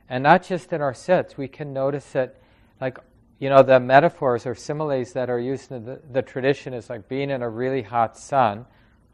And 0.09 0.25
not 0.25 0.43
just 0.43 0.73
in 0.73 0.81
our 0.81 0.95
sits, 0.95 1.39
we 1.39 1.47
can 1.47 1.73
notice 1.73 2.17
it 2.17 2.43
like, 2.81 2.99
you 3.39 3.49
know, 3.49 3.63
the 3.63 3.81
metaphors 3.81 4.47
or 4.47 4.55
similes 4.55 5.13
that 5.13 5.29
are 5.29 5.39
used 5.39 5.73
in 5.73 5.85
the, 5.85 6.01
the 6.13 6.23
tradition 6.23 6.73
is 6.73 6.89
like 6.89 7.09
being 7.09 7.31
in 7.31 7.43
a 7.43 7.49
really 7.49 7.83
hot 7.83 8.17
sun, 8.17 8.67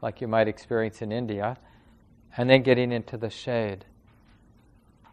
like 0.02 0.20
you 0.20 0.28
might 0.28 0.48
experience 0.48 1.02
in 1.02 1.12
India, 1.12 1.56
and 2.36 2.48
then 2.48 2.62
getting 2.62 2.92
into 2.92 3.16
the 3.16 3.30
shade. 3.30 3.84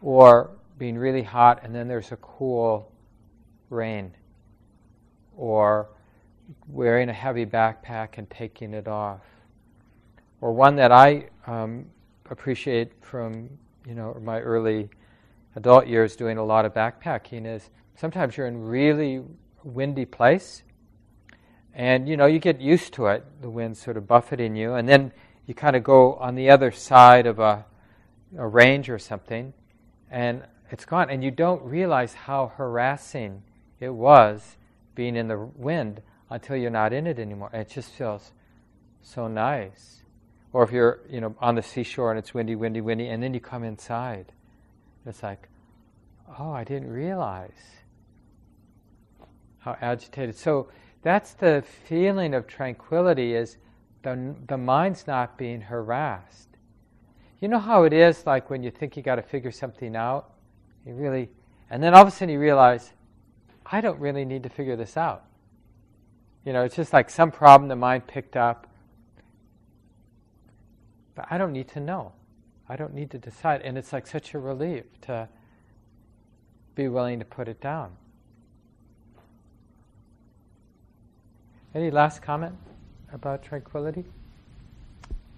Or 0.00 0.50
being 0.78 0.96
really 0.96 1.22
hot 1.22 1.64
and 1.64 1.74
then 1.74 1.88
there's 1.88 2.12
a 2.12 2.16
cool 2.16 2.92
rain. 3.70 4.14
Or 5.36 5.88
wearing 6.68 7.08
a 7.08 7.12
heavy 7.12 7.46
backpack 7.46 8.18
and 8.18 8.28
taking 8.30 8.74
it 8.74 8.88
off 8.88 9.20
or 10.40 10.52
one 10.52 10.76
that 10.76 10.92
I 10.92 11.28
um, 11.46 11.86
appreciate 12.30 12.92
from 13.00 13.48
you 13.86 13.94
know 13.94 14.16
my 14.22 14.40
early 14.40 14.88
adult 15.56 15.86
years 15.86 16.16
doing 16.16 16.38
a 16.38 16.44
lot 16.44 16.64
of 16.64 16.74
backpacking 16.74 17.46
is 17.46 17.70
sometimes 18.00 18.36
you're 18.36 18.46
in 18.46 18.66
really 18.66 19.22
windy 19.64 20.04
place 20.04 20.62
And 21.74 22.08
you 22.08 22.16
know, 22.16 22.26
you 22.26 22.40
get 22.40 22.60
used 22.60 22.94
to 22.94 23.06
it, 23.06 23.24
the 23.40 23.48
wind 23.50 23.76
sort 23.76 23.96
of 23.96 24.06
buffeting 24.06 24.56
you, 24.56 24.74
and 24.74 24.88
then 24.88 25.12
you 25.46 25.54
kind 25.54 25.76
of 25.76 25.84
go 25.84 26.14
on 26.14 26.34
the 26.34 26.50
other 26.50 26.72
side 26.72 27.26
of 27.26 27.38
a, 27.38 27.64
a 28.36 28.46
range 28.46 28.90
or 28.90 28.98
something, 28.98 29.52
and 30.10 30.42
it's 30.70 30.84
gone. 30.84 31.08
And 31.08 31.22
you 31.22 31.30
don't 31.30 31.62
realize 31.62 32.14
how 32.14 32.52
harassing 32.56 33.42
it 33.80 33.90
was 33.90 34.56
being 34.96 35.14
in 35.14 35.28
the 35.28 35.38
wind 35.38 36.02
until 36.30 36.56
you're 36.56 36.70
not 36.70 36.92
in 36.92 37.06
it 37.06 37.18
anymore. 37.20 37.50
And 37.52 37.62
it 37.62 37.70
just 37.70 37.92
feels 37.92 38.32
so 39.02 39.28
nice. 39.28 40.02
Or 40.52 40.64
if 40.64 40.72
you're, 40.72 41.00
you 41.08 41.20
know, 41.20 41.36
on 41.38 41.54
the 41.54 41.62
seashore 41.62 42.10
and 42.10 42.18
it's 42.18 42.34
windy, 42.34 42.56
windy, 42.56 42.80
windy, 42.80 43.08
and 43.08 43.22
then 43.22 43.34
you 43.34 43.40
come 43.40 43.62
inside, 43.62 44.32
it's 45.06 45.22
like, 45.22 45.48
oh, 46.38 46.50
I 46.50 46.64
didn't 46.64 46.90
realize 46.90 47.78
how 49.68 49.76
agitated. 49.80 50.36
So 50.36 50.68
that's 51.02 51.34
the 51.34 51.62
feeling 51.86 52.34
of 52.34 52.46
tranquility 52.46 53.34
is 53.34 53.58
the, 54.02 54.34
the 54.46 54.56
mind's 54.56 55.06
not 55.06 55.36
being 55.36 55.60
harassed. 55.60 56.48
You 57.40 57.48
know 57.48 57.58
how 57.58 57.84
it 57.84 57.92
is 57.92 58.26
like 58.26 58.50
when 58.50 58.62
you 58.62 58.70
think 58.70 58.96
you 58.96 59.02
got 59.02 59.16
to 59.16 59.22
figure 59.22 59.52
something 59.52 59.94
out? 59.94 60.32
You 60.86 60.94
really, 60.94 61.28
and 61.70 61.82
then 61.82 61.94
all 61.94 62.02
of 62.02 62.08
a 62.08 62.10
sudden 62.10 62.30
you 62.30 62.40
realize, 62.40 62.92
I 63.66 63.80
don't 63.80 64.00
really 64.00 64.24
need 64.24 64.42
to 64.44 64.48
figure 64.48 64.76
this 64.76 64.96
out. 64.96 65.24
You 66.44 66.52
know, 66.52 66.64
it's 66.64 66.76
just 66.76 66.92
like 66.92 67.10
some 67.10 67.30
problem 67.30 67.68
the 67.68 67.76
mind 67.76 68.06
picked 68.06 68.36
up. 68.36 68.66
But 71.14 71.26
I 71.30 71.36
don't 71.36 71.52
need 71.52 71.68
to 71.68 71.80
know. 71.80 72.12
I 72.68 72.76
don't 72.76 72.94
need 72.94 73.10
to 73.10 73.18
decide. 73.18 73.60
And 73.62 73.76
it's 73.76 73.92
like 73.92 74.06
such 74.06 74.34
a 74.34 74.38
relief 74.38 74.84
to 75.02 75.28
be 76.74 76.88
willing 76.88 77.18
to 77.18 77.24
put 77.24 77.48
it 77.48 77.60
down. 77.60 77.92
Any 81.74 81.90
last 81.90 82.22
comment 82.22 82.54
about 83.12 83.42
tranquility? 83.42 84.04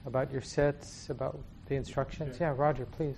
About 0.06 0.30
your 0.30 0.42
sits? 0.42 1.10
About 1.10 1.38
the 1.66 1.74
instructions? 1.74 2.38
Yeah, 2.40 2.54
Roger, 2.56 2.86
please. 2.86 3.16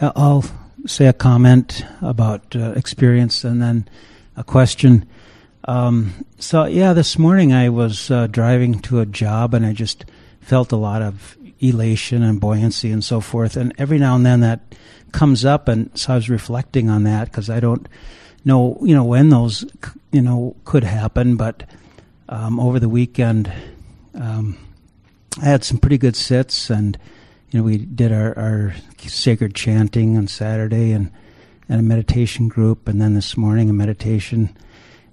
I'll 0.00 0.44
say 0.86 1.06
a 1.06 1.12
comment 1.12 1.84
about 2.02 2.56
uh, 2.56 2.72
experience 2.72 3.44
and 3.44 3.62
then 3.62 3.88
a 4.36 4.42
question. 4.42 5.06
Um, 5.64 6.24
so, 6.38 6.64
yeah, 6.64 6.92
this 6.92 7.18
morning 7.18 7.52
I 7.52 7.68
was 7.68 8.10
uh, 8.10 8.26
driving 8.26 8.80
to 8.80 9.00
a 9.00 9.06
job 9.06 9.54
and 9.54 9.64
I 9.64 9.72
just 9.72 10.06
felt 10.40 10.72
a 10.72 10.76
lot 10.76 11.02
of 11.02 11.36
elation 11.60 12.22
and 12.22 12.40
buoyancy 12.40 12.90
and 12.90 13.04
so 13.04 13.20
forth. 13.20 13.56
And 13.56 13.72
every 13.78 13.98
now 13.98 14.16
and 14.16 14.26
then 14.26 14.40
that 14.40 14.74
comes 15.12 15.44
up, 15.44 15.68
and 15.68 15.90
so 15.98 16.14
I 16.14 16.16
was 16.16 16.30
reflecting 16.30 16.88
on 16.88 17.04
that 17.04 17.26
because 17.26 17.50
I 17.50 17.60
don't 17.60 17.86
know, 18.44 18.78
you 18.82 18.94
know, 18.94 19.04
when 19.04 19.28
those, 19.28 19.64
you 20.12 20.22
know, 20.22 20.56
could 20.64 20.84
happen. 20.84 21.36
But 21.36 21.64
um, 22.28 22.58
over 22.60 22.78
the 22.78 22.88
weekend, 22.88 23.52
um, 24.14 24.58
I 25.40 25.44
had 25.44 25.64
some 25.64 25.78
pretty 25.78 25.98
good 25.98 26.16
sits 26.16 26.70
and 26.70 26.98
you 27.50 27.58
know, 27.58 27.64
we 27.64 27.78
did 27.78 28.12
our, 28.12 28.38
our 28.38 28.74
sacred 28.98 29.54
chanting 29.54 30.16
on 30.16 30.28
Saturday 30.28 30.92
and, 30.92 31.10
and 31.68 31.80
a 31.80 31.82
meditation 31.82 32.48
group, 32.48 32.86
and 32.86 33.00
then 33.00 33.14
this 33.14 33.36
morning 33.36 33.68
a 33.68 33.72
meditation, 33.72 34.56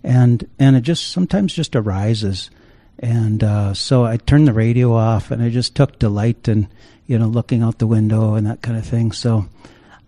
and 0.03 0.47
and 0.59 0.75
it 0.75 0.81
just 0.81 1.07
sometimes 1.07 1.53
just 1.53 1.75
arises, 1.75 2.51
and 2.99 3.43
uh, 3.43 3.73
so 3.73 4.05
I 4.05 4.17
turned 4.17 4.47
the 4.47 4.53
radio 4.53 4.93
off, 4.93 5.31
and 5.31 5.41
I 5.41 5.49
just 5.49 5.75
took 5.75 5.97
delight 5.97 6.47
in 6.47 6.67
you 7.07 7.17
know 7.17 7.27
looking 7.27 7.63
out 7.63 7.79
the 7.79 7.87
window 7.87 8.35
and 8.35 8.45
that 8.47 8.61
kind 8.61 8.77
of 8.77 8.85
thing. 8.85 9.11
So. 9.11 9.45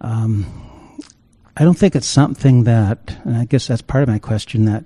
Um, 0.02 0.69
I 1.60 1.66
don't 1.66 1.78
think 1.78 1.94
it's 1.94 2.08
something 2.08 2.64
that, 2.64 3.18
and 3.26 3.36
I 3.36 3.44
guess 3.44 3.68
that's 3.68 3.82
part 3.82 4.02
of 4.02 4.08
my 4.08 4.18
question 4.18 4.64
that 4.66 4.86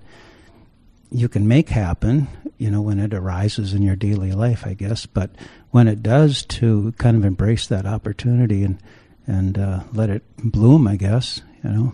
you 1.11 1.29
can 1.29 1.47
make 1.47 1.69
happen, 1.69 2.27
you 2.57 2.71
know, 2.71 2.81
when 2.81 2.99
it 2.99 3.13
arises 3.13 3.75
in 3.75 3.83
your 3.83 3.95
daily 3.95 4.31
life, 4.31 4.65
I 4.65 4.73
guess. 4.73 5.05
But 5.05 5.29
when 5.69 5.87
it 5.87 6.01
does, 6.01 6.43
to 6.45 6.91
kind 6.97 7.15
of 7.15 7.25
embrace 7.25 7.67
that 7.67 7.85
opportunity 7.85 8.63
and 8.63 8.79
and 9.27 9.57
uh, 9.57 9.83
let 9.93 10.09
it 10.09 10.23
bloom, 10.37 10.87
I 10.87 10.95
guess, 10.95 11.41
you 11.63 11.69
know. 11.69 11.93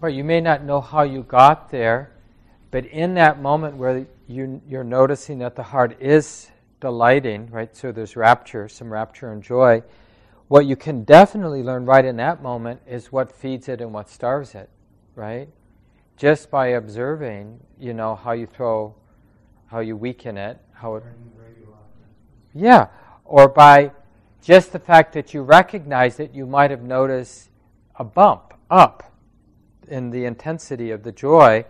Right. 0.00 0.14
You 0.14 0.22
may 0.22 0.42
not 0.42 0.62
know 0.62 0.82
how 0.82 1.02
you 1.02 1.22
got 1.22 1.70
there, 1.70 2.12
but 2.70 2.84
in 2.84 3.14
that 3.14 3.40
moment 3.40 3.76
where 3.76 4.06
you 4.28 4.60
you're 4.68 4.84
noticing 4.84 5.38
that 5.38 5.56
the 5.56 5.62
heart 5.62 5.96
is 5.98 6.50
delighting, 6.80 7.48
right? 7.50 7.74
So 7.74 7.90
there's 7.90 8.16
rapture, 8.16 8.68
some 8.68 8.92
rapture 8.92 9.32
and 9.32 9.42
joy. 9.42 9.82
What 10.48 10.66
you 10.66 10.76
can 10.76 11.04
definitely 11.04 11.62
learn 11.62 11.86
right 11.86 12.04
in 12.04 12.16
that 12.16 12.42
moment 12.42 12.80
is 12.86 13.10
what 13.10 13.32
feeds 13.32 13.68
it 13.68 13.80
and 13.80 13.92
what 13.92 14.08
starves 14.08 14.54
it, 14.54 14.70
right? 15.14 15.48
just 16.16 16.50
by 16.50 16.68
observing, 16.68 17.60
you 17.78 17.92
know, 17.92 18.16
how 18.16 18.32
you 18.32 18.46
throw, 18.46 18.94
how 19.66 19.80
you 19.80 19.96
weaken 19.96 20.36
it, 20.36 20.58
how 20.72 20.96
it. 20.96 21.04
Yeah, 22.54 22.88
or 23.24 23.48
by 23.48 23.92
just 24.42 24.72
the 24.72 24.78
fact 24.78 25.12
that 25.12 25.34
you 25.34 25.42
recognize 25.42 26.18
it, 26.20 26.32
you 26.32 26.46
might 26.46 26.70
have 26.70 26.82
noticed 26.82 27.50
a 27.96 28.04
bump 28.04 28.54
up 28.70 29.12
in 29.88 30.10
the 30.10 30.24
intensity 30.24 30.90
of 30.90 31.02
the 31.02 31.12
joy 31.12 31.64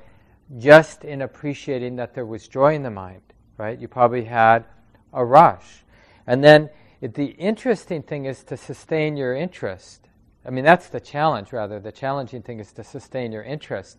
just 0.59 1.05
in 1.05 1.23
appreciating 1.23 1.97
that 1.97 2.15
there 2.15 2.25
was 2.25 2.47
joy 2.47 2.75
in 2.75 2.85
the 2.85 2.91
mind, 2.91 3.23
right? 3.59 3.81
You 3.81 3.89
probably 3.89 4.25
had 4.25 4.65
a 5.12 5.25
rush. 5.25 5.85
And 6.27 6.43
then 6.43 6.71
it, 7.01 7.15
the 7.15 7.27
interesting 7.27 8.03
thing 8.03 8.25
is 8.25 8.43
to 8.45 8.57
sustain 8.57 9.17
your 9.17 9.35
interest. 9.35 10.09
I 10.45 10.51
mean, 10.51 10.65
that's 10.65 10.89
the 10.89 11.01
challenge, 11.01 11.53
rather. 11.53 11.81
The 11.81 11.93
challenging 11.93 12.43
thing 12.43 12.61
is 12.61 12.73
to 12.73 12.85
sustain 12.85 13.33
your 13.33 13.43
interest. 13.43 13.99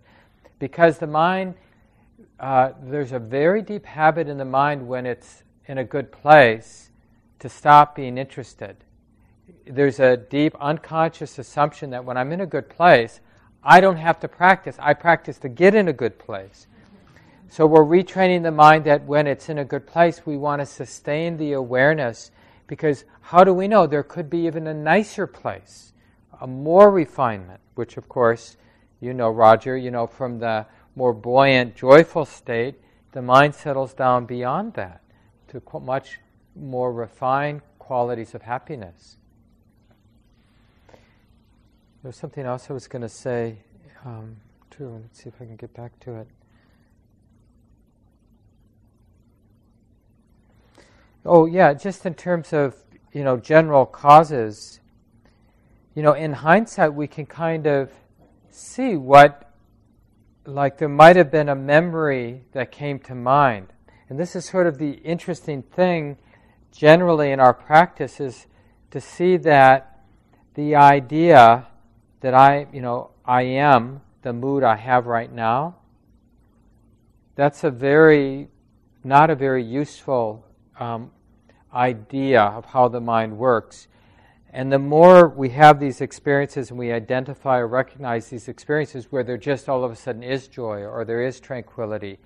Because 0.60 0.98
the 0.98 1.08
mind, 1.08 1.56
uh, 2.40 2.72
there's 2.82 3.12
a 3.12 3.20
very 3.20 3.62
deep 3.62 3.86
habit 3.86 4.28
in 4.28 4.38
the 4.38 4.46
mind 4.46 4.88
when 4.88 5.06
it's 5.06 5.44
in 5.68 5.78
a 5.78 5.84
good 5.84 6.12
place 6.12 6.90
to 7.40 7.50
stop 7.50 7.96
being 7.96 8.18
interested. 8.18 8.78
There's 9.66 10.00
a 10.00 10.18
deep 10.18 10.56
unconscious 10.60 11.38
assumption 11.38 11.92
that 11.92 12.06
when 12.06 12.18
I'm 12.18 12.32
in 12.32 12.42
a 12.42 12.46
good 12.46 12.70
place, 12.70 13.20
I 13.64 13.82
don't 13.82 13.98
have 13.98 14.20
to 14.22 14.28
practice. 14.28 14.78
I 14.80 14.94
practice 14.94 15.38
to 15.40 15.50
get 15.50 15.76
in 15.76 15.88
a 15.90 15.94
good 15.94 16.18
place. 16.18 16.68
So 17.50 17.66
we're 17.66 17.84
retraining 17.84 18.44
the 18.44 18.52
mind 18.52 18.86
that 18.86 19.06
when 19.06 19.28
it's 19.28 19.50
in 19.50 19.58
a 19.58 19.66
good 19.66 19.86
place, 19.86 20.26
we 20.26 20.38
want 20.38 20.62
to 20.62 20.66
sustain 20.66 21.38
the 21.38 21.54
awareness 21.54 22.32
because 22.68 23.06
how 23.22 23.44
do 23.44 23.54
we 23.54 23.68
know? 23.68 23.88
There 23.88 24.04
could 24.04 24.30
be 24.30 24.46
even 24.46 24.68
a 24.68 24.74
nicer 24.74 25.26
place, 25.26 25.94
a 26.40 26.48
more 26.48 26.92
refinement, 26.92 27.62
which 27.76 27.98
of 27.98 28.08
course 28.08 28.58
you 29.00 29.14
know, 29.14 29.30
Roger, 29.30 29.78
you 29.78 29.92
know, 29.92 30.08
from 30.08 30.40
the 30.40 30.66
more 30.96 31.14
buoyant, 31.14 31.76
joyful 31.76 32.26
state, 32.26 32.76
the 33.12 33.22
mind 33.22 33.54
settles 33.54 33.94
down 33.94 34.26
beyond 34.26 34.74
that 34.74 35.02
to 35.50 35.62
much 35.80 36.20
more 36.56 36.92
refined 36.92 37.62
qualities 37.80 38.34
of 38.34 38.42
happiness. 38.42 39.18
There's 42.04 42.16
something 42.16 42.46
else 42.46 42.70
I 42.70 42.74
was 42.74 42.88
going 42.88 43.02
to 43.02 43.10
say, 43.10 43.58
um, 44.06 44.38
too. 44.72 45.00
Let's 45.02 45.24
see 45.24 45.30
if 45.30 45.36
I 45.42 45.46
can 45.46 45.56
get 45.56 45.74
back 45.74 46.00
to 46.02 46.16
it. 46.16 46.28
Oh, 51.30 51.46
yeah, 51.46 51.74
just 51.74 52.06
in 52.06 52.14
terms 52.14 52.54
of, 52.54 52.74
you 53.12 53.22
know, 53.22 53.36
general 53.36 53.86
causes, 53.86 54.80
you 55.94 56.02
know, 56.02 56.14
in 56.14 56.32
hindsight, 56.32 56.94
we 56.94 57.06
can 57.06 57.26
kind 57.26 57.68
of 57.68 57.92
see 58.50 58.96
what, 58.96 59.52
like, 60.46 60.78
there 60.78 60.88
might 60.88 61.18
have 61.18 61.30
been 61.30 61.50
a 61.50 61.56
memory 61.56 62.46
that 62.54 62.72
came 62.72 62.98
to 63.00 63.14
mind. 63.14 63.74
And 64.08 64.18
this 64.18 64.38
is 64.38 64.46
sort 64.46 64.68
of 64.68 64.78
the 64.78 64.92
interesting 64.92 65.64
thing 65.64 66.18
generally 66.72 67.32
in 67.32 67.42
our 67.42 67.54
practice 67.54 68.22
is 68.22 68.48
to 68.92 69.02
see 69.02 69.36
that 69.36 70.06
the 70.54 70.76
idea 70.76 71.68
that 72.22 72.34
I, 72.36 72.68
you 72.72 72.80
know, 72.80 73.12
I 73.26 73.42
am 73.42 74.00
the 74.22 74.32
mood 74.32 74.64
I 74.64 74.78
have 74.78 75.08
right 75.08 75.32
now, 75.32 75.76
that's 77.36 77.66
a 77.66 77.70
very, 77.70 78.48
not 79.04 79.30
a 79.30 79.36
very 79.36 79.64
useful 79.64 80.46
um, 80.80 81.12
idea 81.78 82.42
of 82.42 82.66
how 82.66 82.88
the 82.88 83.00
mind 83.00 83.38
works. 83.38 83.88
And 84.52 84.72
the 84.72 84.80
more 84.80 85.28
we 85.28 85.50
have 85.50 85.80
these 85.80 86.02
experiences 86.02 86.72
and 86.72 86.80
we 86.80 86.92
identify 86.92 87.60
or 87.60 87.68
recognize 87.68 88.30
these 88.30 88.48
experiences 88.48 89.12
where 89.12 89.24
there 89.24 89.38
just 89.38 89.70
all 89.70 89.84
of 89.84 89.92
a 89.92 89.96
sudden 89.96 90.24
is 90.24 90.48
joy 90.48 90.82
or 90.82 91.06
there 91.06 91.22
is 91.22 91.40
tranquility 91.40 92.18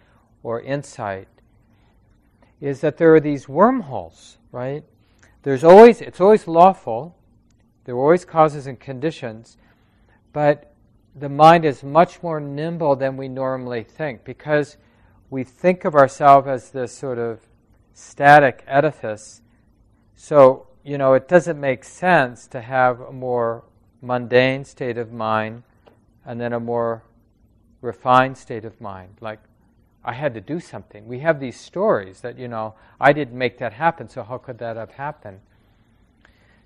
or 0.41 0.61
insight, 0.61 1.27
is 2.61 2.79
that 2.81 2.97
there 2.97 3.13
are 3.13 3.19
these 3.19 3.49
wormholes, 3.49 4.37
right? 4.51 4.83
There's 5.43 5.63
always, 5.63 5.99
it's 5.99 6.21
always 6.21 6.47
lawful, 6.47 7.17
there 7.83 7.95
are 7.95 7.99
always 7.99 8.23
causes 8.23 8.67
and 8.67 8.79
conditions, 8.79 9.57
but 10.31 10.73
the 11.15 11.29
mind 11.29 11.65
is 11.65 11.83
much 11.83 12.23
more 12.23 12.39
nimble 12.39 12.95
than 12.95 13.17
we 13.17 13.27
normally 13.27 13.83
think 13.83 14.23
because 14.23 14.77
we 15.29 15.43
think 15.43 15.83
of 15.83 15.95
ourselves 15.95 16.47
as 16.47 16.69
this 16.69 16.95
sort 16.95 17.17
of 17.17 17.39
static 17.93 18.63
edifice. 18.67 19.41
So 20.15 20.67
you 20.83 20.97
know, 20.97 21.13
it 21.13 21.27
doesn't 21.27 21.59
make 21.59 21.83
sense 21.83 22.47
to 22.47 22.61
have 22.61 22.99
a 23.01 23.11
more 23.11 23.63
mundane 24.01 24.65
state 24.65 24.97
of 24.97 25.11
mind 25.11 25.63
and 26.25 26.41
then 26.41 26.53
a 26.53 26.59
more 26.59 27.03
refined 27.81 28.37
state 28.37 28.65
of 28.65 28.79
mind, 28.81 29.09
like 29.21 29.39
I 30.03 30.13
had 30.13 30.33
to 30.33 30.41
do 30.41 30.59
something. 30.59 31.07
We 31.07 31.19
have 31.19 31.39
these 31.39 31.59
stories 31.59 32.21
that, 32.21 32.37
you 32.37 32.47
know, 32.47 32.73
I 32.99 33.13
didn't 33.13 33.37
make 33.37 33.59
that 33.59 33.73
happen, 33.73 34.09
so 34.09 34.23
how 34.23 34.39
could 34.39 34.57
that 34.57 34.75
have 34.75 34.91
happened? 34.91 35.39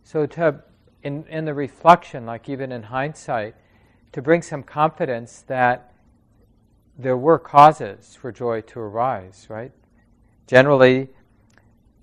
So, 0.03 0.25
to, 0.25 0.61
in, 1.03 1.25
in 1.27 1.45
the 1.45 1.53
reflection, 1.53 2.25
like 2.25 2.47
even 2.47 2.71
in 2.71 2.83
hindsight, 2.83 3.55
to 4.13 4.21
bring 4.21 4.41
some 4.41 4.63
confidence 4.63 5.43
that 5.47 5.91
there 6.97 7.17
were 7.17 7.39
causes 7.39 8.15
for 8.15 8.31
joy 8.31 8.61
to 8.61 8.79
arise, 8.79 9.47
right? 9.49 9.73
Generally, 10.47 11.09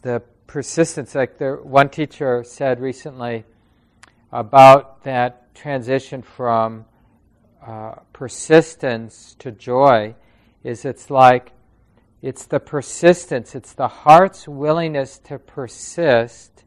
the 0.03 0.23
persistence, 0.47 1.15
like 1.15 1.39
the 1.39 1.61
one 1.63 1.89
teacher 1.89 2.45
said 2.45 2.81
recently 2.81 3.45
about 4.33 5.05
that 5.05 5.55
transition 5.55 6.23
from 6.23 6.85
uh, 7.65 7.95
persistence 8.13 9.37
to 9.39 9.53
joy 9.53 10.15
is 10.65 10.85
it's 10.85 11.11
like 11.11 11.53
it's 12.23 12.47
the 12.47 12.61
persistence, 12.61 13.55
it's 13.55 13.73
the 13.73 13.89
heart's 13.89 14.47
willingness 14.47 15.19
to 15.19 15.39
persist, 15.39 16.65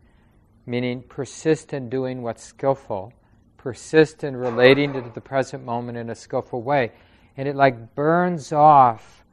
meaning 0.65 1.01
persist 1.01 1.73
in 1.73 1.89
doing 1.89 2.21
what's 2.21 2.43
skillful, 2.43 3.13
persist 3.57 4.23
in 4.23 4.35
relating 4.35 4.91
to 4.93 5.01
the 5.01 5.21
present 5.21 5.63
moment 5.63 5.97
in 5.97 6.09
a 6.09 6.15
skillful 6.15 6.61
way. 6.61 6.91
And 7.37 7.47
it 7.47 7.55
like 7.55 7.95
burns 7.95 8.51
off 8.51 9.23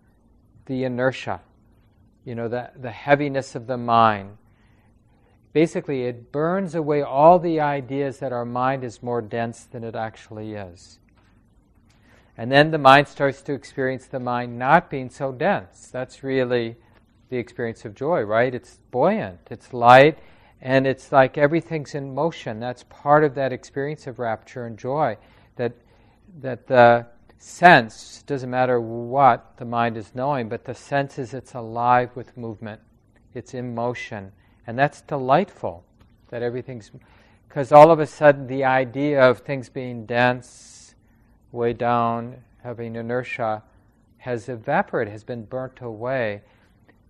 the 0.66 0.85
inertia, 0.85 1.40
you 2.25 2.35
know, 2.35 2.49
the, 2.49 2.71
the 2.77 2.91
heaviness 2.91 3.55
of 3.55 3.67
the 3.67 3.77
mind. 3.77 4.37
Basically, 5.53 6.05
it 6.05 6.33
burns 6.33 6.75
away 6.75 7.03
all 7.03 7.39
the 7.39 7.61
ideas 7.61 8.19
that 8.19 8.33
our 8.33 8.45
mind 8.45 8.85
is 8.85 9.03
more 9.03 9.21
dense 9.21 9.65
than 9.65 9.85
it 9.85 9.95
actually 9.95 10.55
is. 10.55 10.99
And 12.39 12.51
then 12.51 12.71
the 12.71 12.79
mind 12.79 13.09
starts 13.09 13.43
to 13.43 13.53
experience 13.53 14.07
the 14.07 14.21
mind 14.21 14.59
not 14.59 14.89
being 14.89 15.11
so 15.11 15.33
dense. 15.33 15.89
That's 15.89 16.23
really 16.23 16.77
the 17.29 17.37
experience 17.37 17.85
of 17.85 17.95
joy, 17.95 18.23
right? 18.23 18.55
It's 18.55 18.79
buoyant, 18.91 19.41
it's 19.51 19.75
light, 19.75 20.19
and 20.61 20.87
it's 20.87 21.13
like 21.13 21.37
everything's 21.37 21.95
in 21.95 22.15
motion. 22.15 22.59
That's 22.61 22.85
part 22.85 23.25
of 23.25 23.35
that 23.35 23.53
experience 23.53 24.07
of 24.07 24.19
rapture 24.19 24.65
and 24.65 24.79
joy. 24.79 25.19
That, 25.57 25.73
that 26.41 26.67
the 26.67 27.07
sense, 27.42 28.22
doesn't 28.26 28.50
matter 28.50 28.81
what 28.81 29.57
the 29.57 29.64
mind 29.64 29.96
is 29.96 30.14
knowing, 30.14 30.48
but 30.48 30.64
the 30.64 30.74
sense 30.74 31.18
is 31.18 31.35
it's 31.35 31.55
alive 31.55 32.11
with 32.14 32.37
movement, 32.37 32.81
it's 33.35 33.55
in 33.55 33.74
motion. 33.74 34.33
And 34.66 34.78
that's 34.78 35.00
delightful, 35.02 35.85
that 36.31 36.42
everything's. 36.42 36.90
Because 37.48 37.72
all 37.72 37.90
of 37.90 37.98
a 37.98 38.07
sudden, 38.07 38.46
the 38.46 38.64
idea 38.64 39.20
of 39.20 39.40
things 39.40 39.68
being 39.68 40.07
dense, 40.07 40.94
way 41.50 41.72
down, 41.72 42.37
having 42.62 42.96
inertia, 42.96 43.62
has 44.18 44.48
evaporated, 44.48 45.11
has 45.11 45.24
been 45.24 45.44
burnt 45.44 45.81
away, 45.81 46.42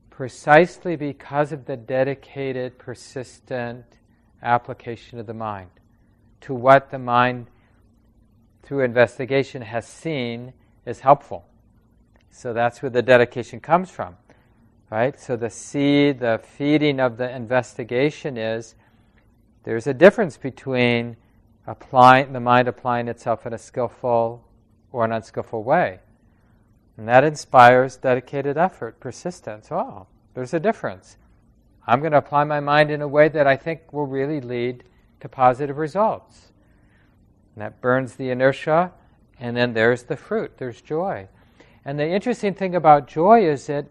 precisely 0.08 0.96
because 0.96 1.52
of 1.52 1.66
the 1.66 1.76
dedicated, 1.76 2.78
persistent 2.78 3.84
application 4.42 5.18
of 5.18 5.26
the 5.26 5.34
mind 5.34 5.68
to 6.40 6.54
what 6.54 6.90
the 6.90 6.98
mind, 6.98 7.46
through 8.72 8.85
investigation, 8.85 9.61
has 9.61 9.87
seen 9.87 10.54
is 10.87 11.00
helpful. 11.00 11.44
So 12.30 12.54
that's 12.54 12.80
where 12.80 12.88
the 12.88 13.02
dedication 13.02 13.61
comes 13.61 13.90
from, 13.90 14.16
right? 14.90 15.20
So 15.20 15.37
the 15.37 15.50
seed, 15.50 16.20
the 16.20 16.40
feeding 16.42 16.98
of 16.98 17.18
the 17.18 17.30
investigation 17.37 18.38
is 18.38 18.74
there's 19.64 19.87
a 19.87 19.92
difference 19.92 20.38
between 20.38 21.18
applying 21.66 22.32
the 22.32 22.40
mind 22.40 22.66
applying 22.66 23.08
itself 23.08 23.44
in 23.44 23.52
a 23.52 23.58
skillful 23.58 24.42
or 24.90 25.04
an 25.04 25.12
unskillful 25.12 25.62
way. 25.62 26.00
And 26.96 27.06
that 27.08 27.24
inspires 27.24 27.98
dedicated 27.98 28.56
effort, 28.56 29.00
persistence. 29.00 29.68
Oh, 29.70 30.06
there's 30.32 30.54
a 30.54 30.61
difference. 30.61 31.18
I'm 31.87 32.00
going 32.00 32.12
to 32.12 32.18
apply 32.18 32.44
my 32.44 32.61
mind 32.61 32.90
in 32.90 33.02
a 33.02 33.08
way 33.08 33.28
that 33.28 33.46
I 33.46 33.54
think 33.54 33.92
will 33.92 34.06
really 34.06 34.40
lead 34.40 34.85
to 35.20 35.28
positive 35.28 35.76
results. 35.76 36.51
And 37.54 37.62
that 37.62 37.80
burns 37.80 38.14
the 38.14 38.30
inertia, 38.30 38.92
and 39.38 39.56
then 39.56 39.74
there's 39.74 40.04
the 40.04 40.16
fruit, 40.16 40.58
there's 40.58 40.80
joy. 40.80 41.28
And 41.84 41.98
the 41.98 42.08
interesting 42.08 42.54
thing 42.54 42.74
about 42.74 43.08
joy 43.08 43.46
is 43.46 43.66
that 43.66 43.86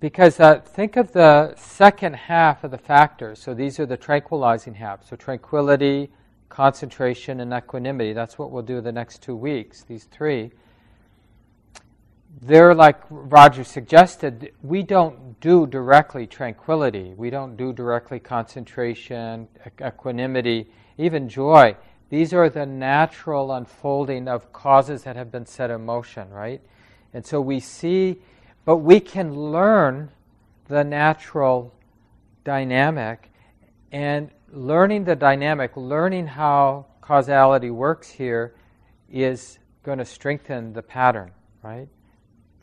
because 0.00 0.40
uh, 0.40 0.60
think 0.60 0.96
of 0.96 1.12
the 1.12 1.54
second 1.56 2.16
half 2.16 2.64
of 2.64 2.70
the 2.70 2.78
factors. 2.78 3.38
So 3.38 3.52
these 3.52 3.78
are 3.78 3.86
the 3.86 3.98
tranquilizing 3.98 4.74
half. 4.74 5.06
So 5.06 5.14
tranquility, 5.14 6.10
concentration, 6.48 7.40
and 7.40 7.52
equanimity. 7.52 8.14
That's 8.14 8.38
what 8.38 8.50
we'll 8.50 8.62
do 8.62 8.80
the 8.80 8.92
next 8.92 9.22
two 9.22 9.36
weeks, 9.36 9.84
these 9.84 10.04
three. 10.04 10.52
They're 12.40 12.74
like 12.74 13.02
Roger 13.10 13.62
suggested, 13.62 14.52
we 14.62 14.82
don't 14.82 15.38
do 15.40 15.66
directly 15.66 16.26
tranquility. 16.26 17.12
We 17.14 17.28
don't 17.28 17.56
do 17.56 17.72
directly 17.74 18.20
concentration, 18.20 19.48
equanimity, 19.84 20.70
even 21.00 21.28
joy. 21.28 21.76
These 22.08 22.32
are 22.32 22.48
the 22.48 22.66
natural 22.66 23.52
unfolding 23.52 24.28
of 24.28 24.52
causes 24.52 25.04
that 25.04 25.16
have 25.16 25.30
been 25.30 25.46
set 25.46 25.70
in 25.70 25.84
motion, 25.84 26.30
right? 26.30 26.60
And 27.14 27.24
so 27.24 27.40
we 27.40 27.60
see 27.60 28.20
but 28.64 28.76
we 28.76 29.00
can 29.00 29.34
learn 29.34 30.10
the 30.68 30.84
natural 30.84 31.74
dynamic 32.44 33.30
and 33.90 34.30
learning 34.52 35.04
the 35.04 35.16
dynamic, 35.16 35.76
learning 35.76 36.26
how 36.26 36.86
causality 37.00 37.70
works 37.70 38.10
here 38.10 38.54
is 39.10 39.58
going 39.82 39.98
to 39.98 40.04
strengthen 40.04 40.72
the 40.72 40.82
pattern, 40.82 41.32
right? 41.62 41.88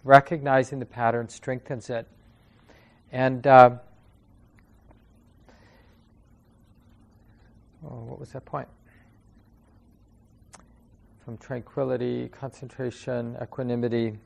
Recognizing 0.04 0.80
the 0.80 0.86
pattern 0.86 1.28
strengthens 1.28 1.90
it. 1.90 2.08
And 3.12 3.46
uh, 3.46 3.72
oh, 7.86 8.04
what 8.04 8.20
was 8.20 8.32
that 8.32 8.46
point? 8.46 8.68
From 11.24 11.38
tranquility, 11.38 12.30
concentration, 12.30 13.38
equanimity. 13.42 14.18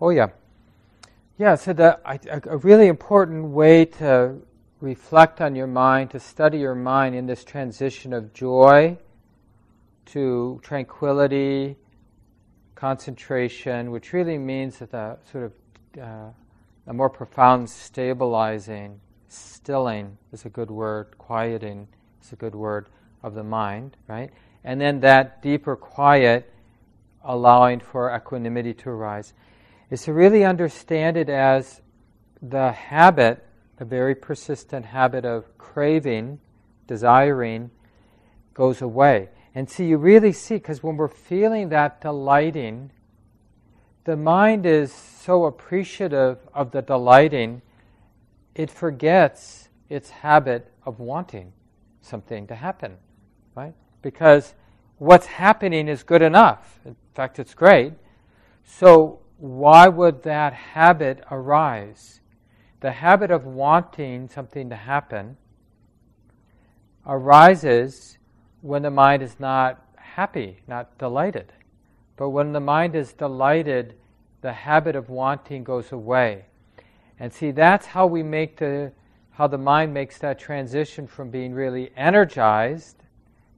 Oh, 0.00 0.10
yeah. 0.10 0.28
Yeah, 1.38 1.54
so 1.54 1.72
the, 1.72 1.98
a 2.50 2.56
really 2.58 2.88
important 2.88 3.44
way 3.46 3.84
to 3.84 4.36
reflect 4.80 5.40
on 5.40 5.54
your 5.54 5.66
mind, 5.66 6.10
to 6.10 6.20
study 6.20 6.58
your 6.58 6.74
mind 6.74 7.14
in 7.14 7.26
this 7.26 7.44
transition 7.44 8.12
of 8.12 8.32
joy 8.32 8.96
to 10.06 10.60
tranquility, 10.62 11.76
concentration, 12.74 13.90
which 13.90 14.12
really 14.12 14.38
means 14.38 14.78
that 14.78 14.90
the 14.90 15.18
sort 15.30 15.44
of 15.44 15.52
uh, 16.00 16.30
a 16.86 16.92
more 16.92 17.10
profound 17.10 17.68
stabilizing, 17.68 18.98
stilling 19.28 20.16
is 20.32 20.44
a 20.44 20.48
good 20.48 20.70
word, 20.70 21.16
quieting 21.18 21.88
is 22.22 22.32
a 22.32 22.36
good 22.36 22.54
word 22.54 22.88
of 23.22 23.34
the 23.34 23.44
mind, 23.44 23.96
right? 24.06 24.30
And 24.64 24.80
then 24.80 25.00
that 25.00 25.42
deeper 25.42 25.76
quiet 25.76 26.52
allowing 27.24 27.80
for 27.80 28.14
equanimity 28.14 28.74
to 28.74 28.90
arise 28.90 29.32
is 29.90 30.02
to 30.02 30.12
really 30.12 30.44
understand 30.44 31.16
it 31.16 31.28
as 31.28 31.80
the 32.42 32.72
habit, 32.72 33.44
the 33.76 33.84
very 33.84 34.14
persistent 34.14 34.86
habit 34.86 35.24
of 35.24 35.56
craving, 35.58 36.38
desiring, 36.86 37.70
goes 38.54 38.82
away. 38.82 39.28
And 39.54 39.68
see, 39.68 39.86
you 39.86 39.96
really 39.96 40.32
see, 40.32 40.54
because 40.54 40.82
when 40.82 40.96
we're 40.96 41.08
feeling 41.08 41.70
that 41.70 42.00
delighting, 42.00 42.90
the 44.04 44.16
mind 44.16 44.66
is 44.66 44.92
so 44.92 45.46
appreciative 45.46 46.38
of 46.54 46.70
the 46.70 46.82
delighting, 46.82 47.62
it 48.58 48.70
forgets 48.70 49.68
its 49.88 50.10
habit 50.10 50.70
of 50.84 50.98
wanting 50.98 51.52
something 52.02 52.46
to 52.48 52.56
happen, 52.56 52.96
right? 53.54 53.72
Because 54.02 54.54
what's 54.98 55.26
happening 55.26 55.86
is 55.86 56.02
good 56.02 56.22
enough. 56.22 56.80
In 56.84 56.96
fact, 57.14 57.38
it's 57.38 57.54
great. 57.54 57.92
So 58.64 59.20
why 59.38 59.86
would 59.86 60.24
that 60.24 60.52
habit 60.52 61.24
arise? 61.30 62.20
The 62.80 62.90
habit 62.90 63.30
of 63.30 63.46
wanting 63.46 64.28
something 64.28 64.68
to 64.70 64.76
happen 64.76 65.36
arises 67.06 68.18
when 68.60 68.82
the 68.82 68.90
mind 68.90 69.22
is 69.22 69.38
not 69.38 69.84
happy, 69.96 70.58
not 70.66 70.98
delighted. 70.98 71.52
But 72.16 72.30
when 72.30 72.52
the 72.52 72.60
mind 72.60 72.96
is 72.96 73.12
delighted, 73.12 73.94
the 74.40 74.52
habit 74.52 74.96
of 74.96 75.08
wanting 75.08 75.62
goes 75.62 75.92
away. 75.92 76.46
And 77.20 77.32
see, 77.32 77.50
that's 77.50 77.86
how 77.86 78.06
we 78.06 78.22
make 78.22 78.56
the 78.56 78.92
how 79.38 79.46
the 79.46 79.58
mind 79.58 79.94
makes 79.94 80.18
that 80.18 80.36
transition 80.36 81.06
from 81.06 81.30
being 81.30 81.54
really 81.54 81.92
energized, 81.96 83.04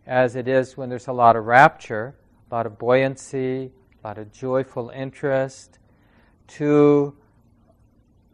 as 0.07 0.37
it 0.37 0.47
is 0.47 0.77
when 0.77 0.91
there's 0.91 1.09
a 1.09 1.13
lot 1.13 1.37
of 1.37 1.47
rapture, 1.47 2.15
a 2.51 2.55
lot 2.55 2.67
of 2.67 2.79
buoyancy, 2.79 3.73
a 4.03 4.07
lot 4.07 4.19
of 4.19 4.31
joyful 4.31 4.91
interest, 4.91 5.79
to 6.49 7.17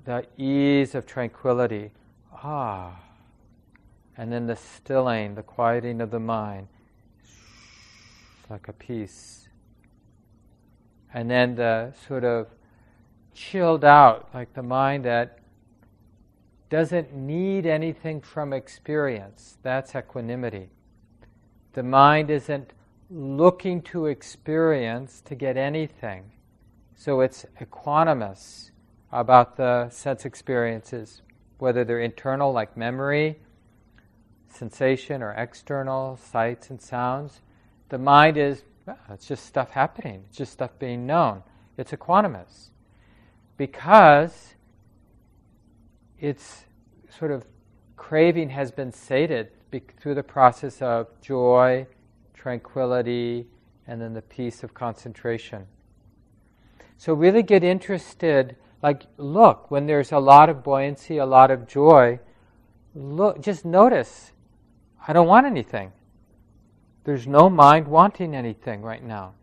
the 0.04 0.26
ease 0.36 0.96
of 0.96 1.06
tranquility. 1.06 1.92
Ah. 2.42 2.98
And 4.16 4.32
then 4.32 4.48
the 4.48 4.56
stilling, 4.56 5.36
the 5.36 5.44
quieting 5.44 6.00
of 6.00 6.10
the 6.10 6.18
mind. 6.18 6.66
like 8.50 8.66
a 8.66 8.72
peace. 8.72 9.48
And 11.14 11.30
then 11.30 11.54
the 11.54 11.92
sort 12.08 12.24
of 12.24 12.48
chilled 13.36 13.84
out, 13.84 14.28
like 14.34 14.52
the 14.54 14.62
mind 14.62 15.04
that 15.04 15.38
doesn't 16.70 17.14
need 17.14 17.66
anything 17.66 18.20
from 18.20 18.52
experience. 18.52 19.58
That's 19.62 19.94
equanimity. 19.94 20.70
The 21.74 21.82
mind 21.82 22.30
isn't 22.30 22.72
looking 23.10 23.82
to 23.82 24.06
experience 24.06 25.20
to 25.26 25.34
get 25.34 25.56
anything. 25.56 26.24
So 26.96 27.20
it's 27.20 27.46
equanimous 27.60 28.70
about 29.12 29.56
the 29.56 29.90
sense 29.90 30.24
experiences, 30.24 31.22
whether 31.58 31.84
they're 31.84 32.00
internal, 32.00 32.52
like 32.52 32.76
memory, 32.76 33.38
sensation, 34.48 35.22
or 35.22 35.32
external, 35.34 36.16
sights 36.16 36.70
and 36.70 36.80
sounds. 36.80 37.42
The 37.90 37.98
mind 37.98 38.38
is, 38.38 38.62
well, 38.86 38.96
it's 39.10 39.28
just 39.28 39.44
stuff 39.44 39.70
happening, 39.70 40.24
it's 40.28 40.38
just 40.38 40.52
stuff 40.52 40.70
being 40.78 41.06
known. 41.06 41.42
It's 41.76 41.92
equanimous. 41.92 42.70
Because 43.56 44.54
its 46.18 46.64
sort 47.08 47.30
of 47.30 47.44
craving 47.96 48.50
has 48.50 48.70
been 48.70 48.92
sated 48.92 49.48
through 49.98 50.14
the 50.14 50.22
process 50.22 50.80
of 50.80 51.08
joy, 51.20 51.86
tranquility, 52.34 53.46
and 53.86 54.00
then 54.00 54.14
the 54.14 54.22
peace 54.22 54.62
of 54.62 54.72
concentration. 54.74 55.66
So, 56.98 57.12
really 57.12 57.42
get 57.42 57.62
interested. 57.62 58.56
Like, 58.82 59.06
look, 59.18 59.70
when 59.70 59.86
there's 59.86 60.12
a 60.12 60.18
lot 60.18 60.48
of 60.48 60.62
buoyancy, 60.62 61.18
a 61.18 61.26
lot 61.26 61.50
of 61.50 61.66
joy, 61.66 62.20
look, 62.94 63.40
just 63.40 63.64
notice, 63.64 64.32
I 65.06 65.12
don't 65.12 65.26
want 65.26 65.46
anything. 65.46 65.92
There's 67.04 67.26
no 67.26 67.48
mind 67.50 67.86
wanting 67.86 68.34
anything 68.34 68.82
right 68.82 69.02
now. 69.02 69.34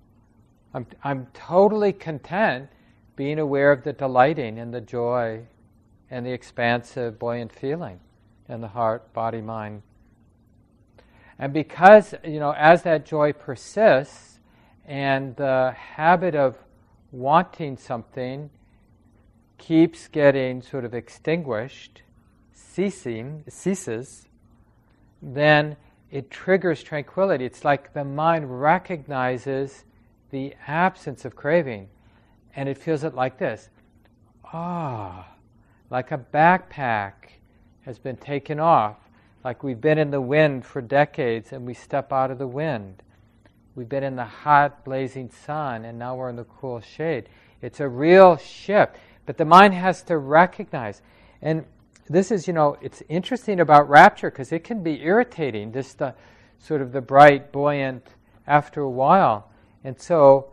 I'm, 0.73 0.88
I'm 1.04 1.28
totally 1.34 1.93
content 1.93 2.69
being 3.15 3.39
aware 3.39 3.71
of 3.71 3.84
the 3.84 3.93
delighting 3.93 4.60
and 4.60 4.73
the 4.73 4.82
joy 4.82 5.41
and 6.10 6.26
the 6.26 6.32
expansive, 6.32 7.19
buoyant 7.19 7.52
feeling 7.52 7.99
in 8.49 8.62
the 8.62 8.67
heart, 8.67 9.13
body, 9.13 9.41
mind. 9.41 9.82
And 11.39 11.54
because, 11.54 12.13
you 12.23 12.39
know, 12.39 12.54
as 12.54 12.84
that 12.84 13.06
joy 13.06 13.34
persists 13.34 14.39
and 14.86 15.36
the 15.36 15.76
habit 15.78 16.36
of 16.36 16.56
wanting 17.12 17.78
something 17.78 18.49
keeps 19.58 20.08
getting 20.08 20.62
sort 20.62 20.86
of 20.86 20.93
extinguished, 20.93 22.02
ceasing, 22.54 23.43
ceases, 23.47 24.28
then 25.21 25.76
it 26.12 26.30
triggers 26.30 26.84
tranquility. 26.84 27.45
It's 27.45 27.63
like 27.63 27.93
the 27.93 28.04
mind 28.04 28.62
recognizes 28.62 29.86
the 30.32 30.56
absence 30.67 31.26
of 31.26 31.36
craving 31.36 31.88
and 32.56 32.70
it 32.70 32.78
feels 32.78 33.04
it 33.04 33.13
like 33.13 33.38
this 33.38 33.70
ah, 34.54 35.28
like 35.89 36.12
a 36.12 36.18
backpack 36.18 37.13
has 37.82 38.00
been 38.00 38.16
taken 38.16 38.60
off, 38.60 38.98
like 39.44 39.63
we've 39.63 39.82
been 39.82 39.98
in 39.98 40.12
the 40.12 40.22
wind 40.22 40.66
for 40.66 40.82
decades 40.82 41.52
and 41.52 41.66
we 41.66 41.74
step 41.74 42.13
out 42.13 42.32
of 42.32 42.38
the 42.38 42.48
wind. 42.48 43.02
We've 43.76 43.89
been 43.89 44.04
in 44.04 44.16
the 44.16 44.26
hot, 44.26 44.86
blazing 44.86 45.32
sun 45.32 45.84
and 45.86 45.98
now 46.00 46.16
we're 46.16 46.30
in 46.30 46.36
the 46.36 46.46
cool 46.46 46.80
shade. 46.80 47.28
It's 47.62 47.80
a 47.80 47.88
real 47.88 48.38
shift, 48.38 48.96
but 49.26 49.38
the 49.38 49.46
mind 49.46 49.74
has 49.74 50.04
to 50.04 50.18
recognize. 50.18 51.02
And 51.42 51.66
this 52.10 52.32
is, 52.32 52.48
you 52.48 52.54
know, 52.54 52.78
it's 52.82 53.02
interesting 53.10 53.60
about 53.60 53.89
rapture 53.89 54.30
because 54.30 54.52
it 54.52 54.63
can 54.63 54.84
be 54.84 55.02
irritating, 55.02 55.72
this 55.72 55.94
the, 55.94 56.13
sort 56.60 56.82
of 56.82 56.92
the 56.92 57.02
bright, 57.02 57.52
buoyant 57.52 58.06
after 58.46 58.82
a 58.82 58.89
while. 58.89 59.50
And 59.84 60.00
so 60.00 60.53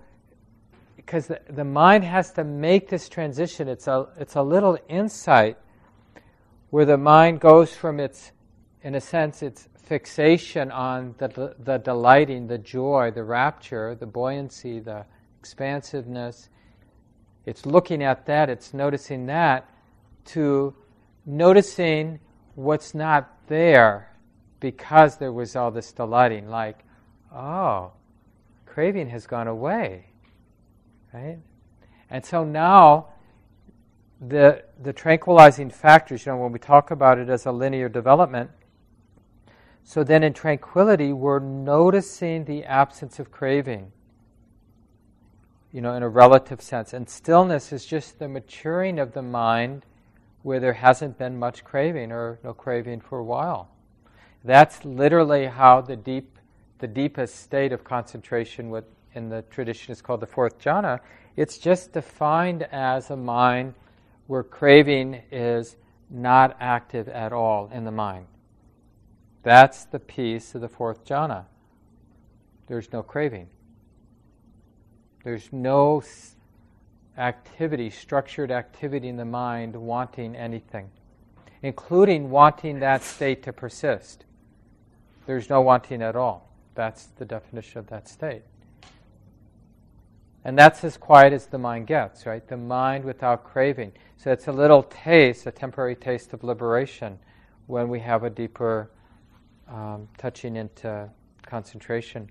because 1.11 1.27
the, 1.27 1.41
the 1.49 1.65
mind 1.65 2.05
has 2.05 2.31
to 2.31 2.45
make 2.45 2.89
this 2.89 3.09
transition. 3.09 3.67
It's 3.67 3.89
a, 3.89 4.07
it's 4.17 4.37
a 4.37 4.43
little 4.43 4.79
insight 4.89 5.59
where 6.71 6.85
the 6.85 6.97
mind 6.97 7.41
goes 7.41 7.75
from 7.75 7.99
its, 7.99 8.31
in 8.85 8.95
a 8.95 9.01
sense, 9.01 9.43
its 9.43 9.69
fixation 9.77 10.71
on 10.71 11.17
the, 11.19 11.27
the, 11.27 11.57
the 11.59 11.79
delighting, 11.79 12.47
the 12.47 12.59
joy, 12.59 13.11
the 13.13 13.25
rapture, 13.25 13.97
the 13.97 14.07
buoyancy, 14.07 14.79
the 14.79 15.05
expansiveness. 15.41 16.49
It's 17.45 17.67
looking 17.67 18.05
at 18.05 18.27
that, 18.27 18.49
it's 18.49 18.73
noticing 18.73 19.27
that, 19.27 19.69
to 20.27 20.73
noticing 21.27 22.21
what's 22.55 22.95
not 22.95 23.37
there 23.49 24.15
because 24.61 25.17
there 25.17 25.33
was 25.33 25.57
all 25.57 25.73
this 25.73 25.91
delighting, 25.91 26.49
like, 26.49 26.85
oh, 27.35 27.91
craving 28.65 29.09
has 29.09 29.27
gone 29.27 29.49
away. 29.49 30.10
Right? 31.13 31.39
And 32.09 32.25
so 32.25 32.45
now, 32.45 33.09
the, 34.21 34.65
the 34.83 34.93
tranquilizing 34.93 35.71
factors, 35.71 36.27
you 36.27 36.33
know, 36.33 36.39
when 36.39 36.53
we 36.53 36.59
talk 36.59 36.91
about 36.91 37.19
it 37.19 37.29
as 37.29 37.47
a 37.47 37.53
linear 37.53 37.89
development, 37.89 38.51
so 39.83 40.05
then 40.05 40.23
in 40.23 40.33
tranquility, 40.35 41.13
we're 41.13 41.39
noticing 41.39 42.45
the 42.45 42.65
absence 42.65 43.19
of 43.19 43.31
craving, 43.31 43.91
you 45.73 45.81
know, 45.81 45.95
in 45.95 46.03
a 46.03 46.09
relative 46.09 46.61
sense. 46.61 46.93
And 46.93 47.09
stillness 47.09 47.73
is 47.73 47.87
just 47.87 48.19
the 48.19 48.29
maturing 48.29 48.99
of 48.99 49.15
the 49.15 49.23
mind 49.23 49.87
where 50.43 50.61
there 50.61 50.75
hasn't 50.75 51.19
been 51.19 51.39
much 51.39 51.65
craving 51.65 52.13
or 52.13 52.39
no 52.45 52.53
craving 52.55 53.01
for 53.01 53.19
a 53.19 53.25
while. 53.25 53.71
That's 54.45 54.85
literally 54.85 55.47
how 55.47 55.81
the 55.81 55.97
deep, 55.97 56.39
the 56.79 56.89
deepest 56.89 57.37
state 57.37 57.73
of 57.73 57.85
concentration 57.85 58.71
with 58.71 58.85
in 59.15 59.29
the 59.29 59.43
tradition 59.43 59.93
is 59.93 60.03
called 60.03 60.21
the 60.21 60.27
fourth 60.27 60.59
jhana. 60.59 61.01
It's 61.37 61.59
just 61.59 61.93
defined 61.93 62.65
as 62.71 63.11
a 63.11 63.17
mind 63.17 63.75
where 64.27 64.43
craving 64.43 65.23
is 65.31 65.77
not 66.11 66.57
active 66.61 67.09
at 67.09 67.33
all 67.33 67.71
in 67.73 67.85
the 67.85 67.91
mind. 67.91 68.27
That's 69.43 69.85
the 69.85 69.99
piece 69.99 70.55
of 70.55 70.61
the 70.61 70.69
fourth 70.69 71.05
jhana. 71.05 71.45
There's 72.67 72.93
no 72.93 73.03
craving. 73.03 73.49
There's 75.25 75.53
no 75.53 76.03
activity, 77.19 77.91
structured 77.91 78.51
activity 78.51 79.09
in 79.09 79.17
the 79.17 79.25
mind 79.25 79.77
wanting 79.77 80.37
anything, 80.37 80.91
including 81.63 82.31
wanting 82.31 82.81
that 82.81 83.03
state 83.03 83.43
to 83.43 83.53
persist. 83.53 84.25
There's 85.27 85.51
no 85.51 85.61
wanting 85.61 86.03
at 86.03 86.17
all. 86.17 86.49
That's 86.75 87.07
the 87.07 87.25
definition 87.25 87.79
of 87.79 87.87
that 87.89 88.09
state. 88.09 88.43
And 90.45 90.59
that's 90.59 90.85
as 90.85 90.97
quiet 90.97 91.33
as 91.33 91.47
the 91.47 91.59
mind 91.59 91.87
gets, 91.87 92.25
right? 92.25 92.47
The 92.47 92.57
mind 92.57 93.05
without 93.05 93.45
craving. 93.45 93.93
So 94.17 94.33
it's 94.33 94.49
a 94.49 94.53
little 94.53 94.83
taste, 94.83 95.47
a 95.47 95.51
temporary 95.51 95.97
taste 95.97 96.33
of 96.33 96.43
liberation 96.43 97.19
when 97.67 97.89
we 97.89 98.01
have 98.01 98.25
a 98.25 98.31
deeper 98.31 98.91
um, 99.69 100.09
touching 100.17 100.57
into 100.57 101.09
concentration. 101.43 102.31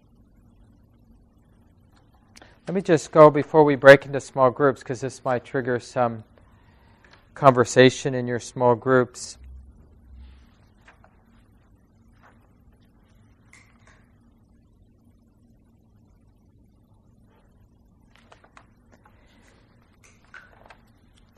Let 2.68 2.76
me 2.76 2.82
just 2.82 3.12
go 3.12 3.30
before 3.30 3.64
we 3.64 3.76
break 3.76 4.06
into 4.06 4.20
small 4.20 4.52
groups 4.52 4.82
because 4.82 5.02
this 5.02 5.24
might 5.24 5.44
trigger 5.44 5.80
some 5.80 6.24
conversation 7.34 8.14
in 8.14 8.28
your 8.28 8.40
small 8.40 8.76
groups. 8.76 9.38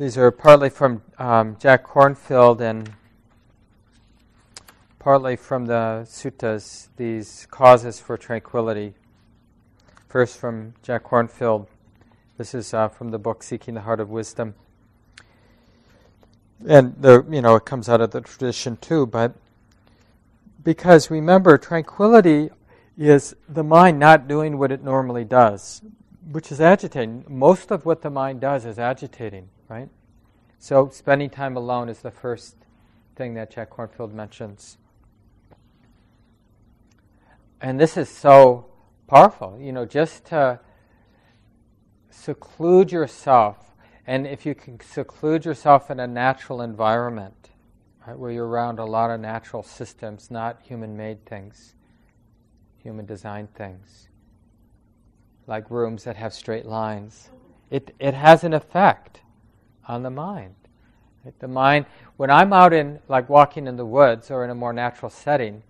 These 0.01 0.17
are 0.17 0.31
partly 0.31 0.71
from 0.71 1.03
um, 1.19 1.57
Jack 1.59 1.85
Kornfield 1.85 2.59
and 2.59 2.91
partly 4.97 5.35
from 5.35 5.67
the 5.67 6.07
suttas, 6.09 6.87
these 6.97 7.45
causes 7.51 7.99
for 7.99 8.17
tranquility. 8.17 8.95
First 10.09 10.39
from 10.39 10.73
Jack 10.81 11.03
Kornfield. 11.03 11.67
This 12.39 12.55
is 12.55 12.73
uh, 12.73 12.87
from 12.87 13.11
the 13.11 13.19
book 13.19 13.43
Seeking 13.43 13.75
the 13.75 13.81
Heart 13.81 13.99
of 13.99 14.09
Wisdom. 14.09 14.55
And 16.67 16.95
the, 16.99 17.23
you 17.29 17.43
know, 17.43 17.55
it 17.57 17.65
comes 17.65 17.87
out 17.87 18.01
of 18.01 18.09
the 18.09 18.21
tradition 18.21 18.77
too, 18.77 19.05
but 19.05 19.35
because 20.63 21.11
remember, 21.11 21.59
tranquility 21.59 22.49
is 22.97 23.35
the 23.47 23.63
mind 23.63 23.99
not 23.99 24.27
doing 24.27 24.57
what 24.57 24.71
it 24.71 24.83
normally 24.83 25.25
does, 25.25 25.83
which 26.31 26.51
is 26.51 26.59
agitating. 26.59 27.23
Most 27.27 27.69
of 27.69 27.85
what 27.85 28.01
the 28.01 28.09
mind 28.09 28.41
does 28.41 28.65
is 28.65 28.79
agitating 28.79 29.49
right? 29.71 29.89
So 30.59 30.89
spending 30.89 31.29
time 31.29 31.55
alone 31.55 31.87
is 31.87 31.99
the 31.99 32.11
first 32.11 32.57
thing 33.15 33.35
that 33.35 33.51
Jack 33.51 33.69
Kornfield 33.69 34.11
mentions. 34.11 34.77
And 37.61 37.79
this 37.79 37.95
is 37.95 38.09
so 38.09 38.65
powerful, 39.07 39.57
you 39.61 39.71
know, 39.71 39.85
just 39.85 40.25
to 40.25 40.59
seclude 42.09 42.91
yourself. 42.91 43.73
And 44.05 44.27
if 44.27 44.45
you 44.45 44.55
can 44.55 44.77
seclude 44.81 45.45
yourself 45.45 45.89
in 45.89 46.01
a 46.01 46.07
natural 46.07 46.61
environment, 46.61 47.51
right, 48.05 48.19
where 48.19 48.31
you're 48.31 48.47
around 48.47 48.77
a 48.77 48.85
lot 48.85 49.09
of 49.09 49.21
natural 49.21 49.63
systems, 49.63 50.29
not 50.29 50.61
human 50.61 50.97
made 50.97 51.25
things, 51.25 51.75
human 52.77 53.05
designed 53.05 53.53
things, 53.53 54.09
like 55.47 55.71
rooms 55.71 56.03
that 56.03 56.17
have 56.17 56.33
straight 56.33 56.65
lines. 56.65 57.29
It, 57.69 57.95
it 57.99 58.13
has 58.13 58.43
an 58.43 58.53
effect 58.53 59.20
on 59.91 60.03
the 60.03 60.09
mind. 60.09 60.55
The 61.39 61.47
mind, 61.47 61.85
when 62.15 62.31
I'm 62.31 62.53
out 62.53 62.73
in, 62.73 62.99
like 63.09 63.29
walking 63.29 63.67
in 63.67 63.75
the 63.75 63.85
woods 63.85 64.31
or 64.31 64.43
in 64.43 64.49
a 64.49 64.55
more 64.55 64.73
natural 64.73 65.11
setting, 65.11 65.63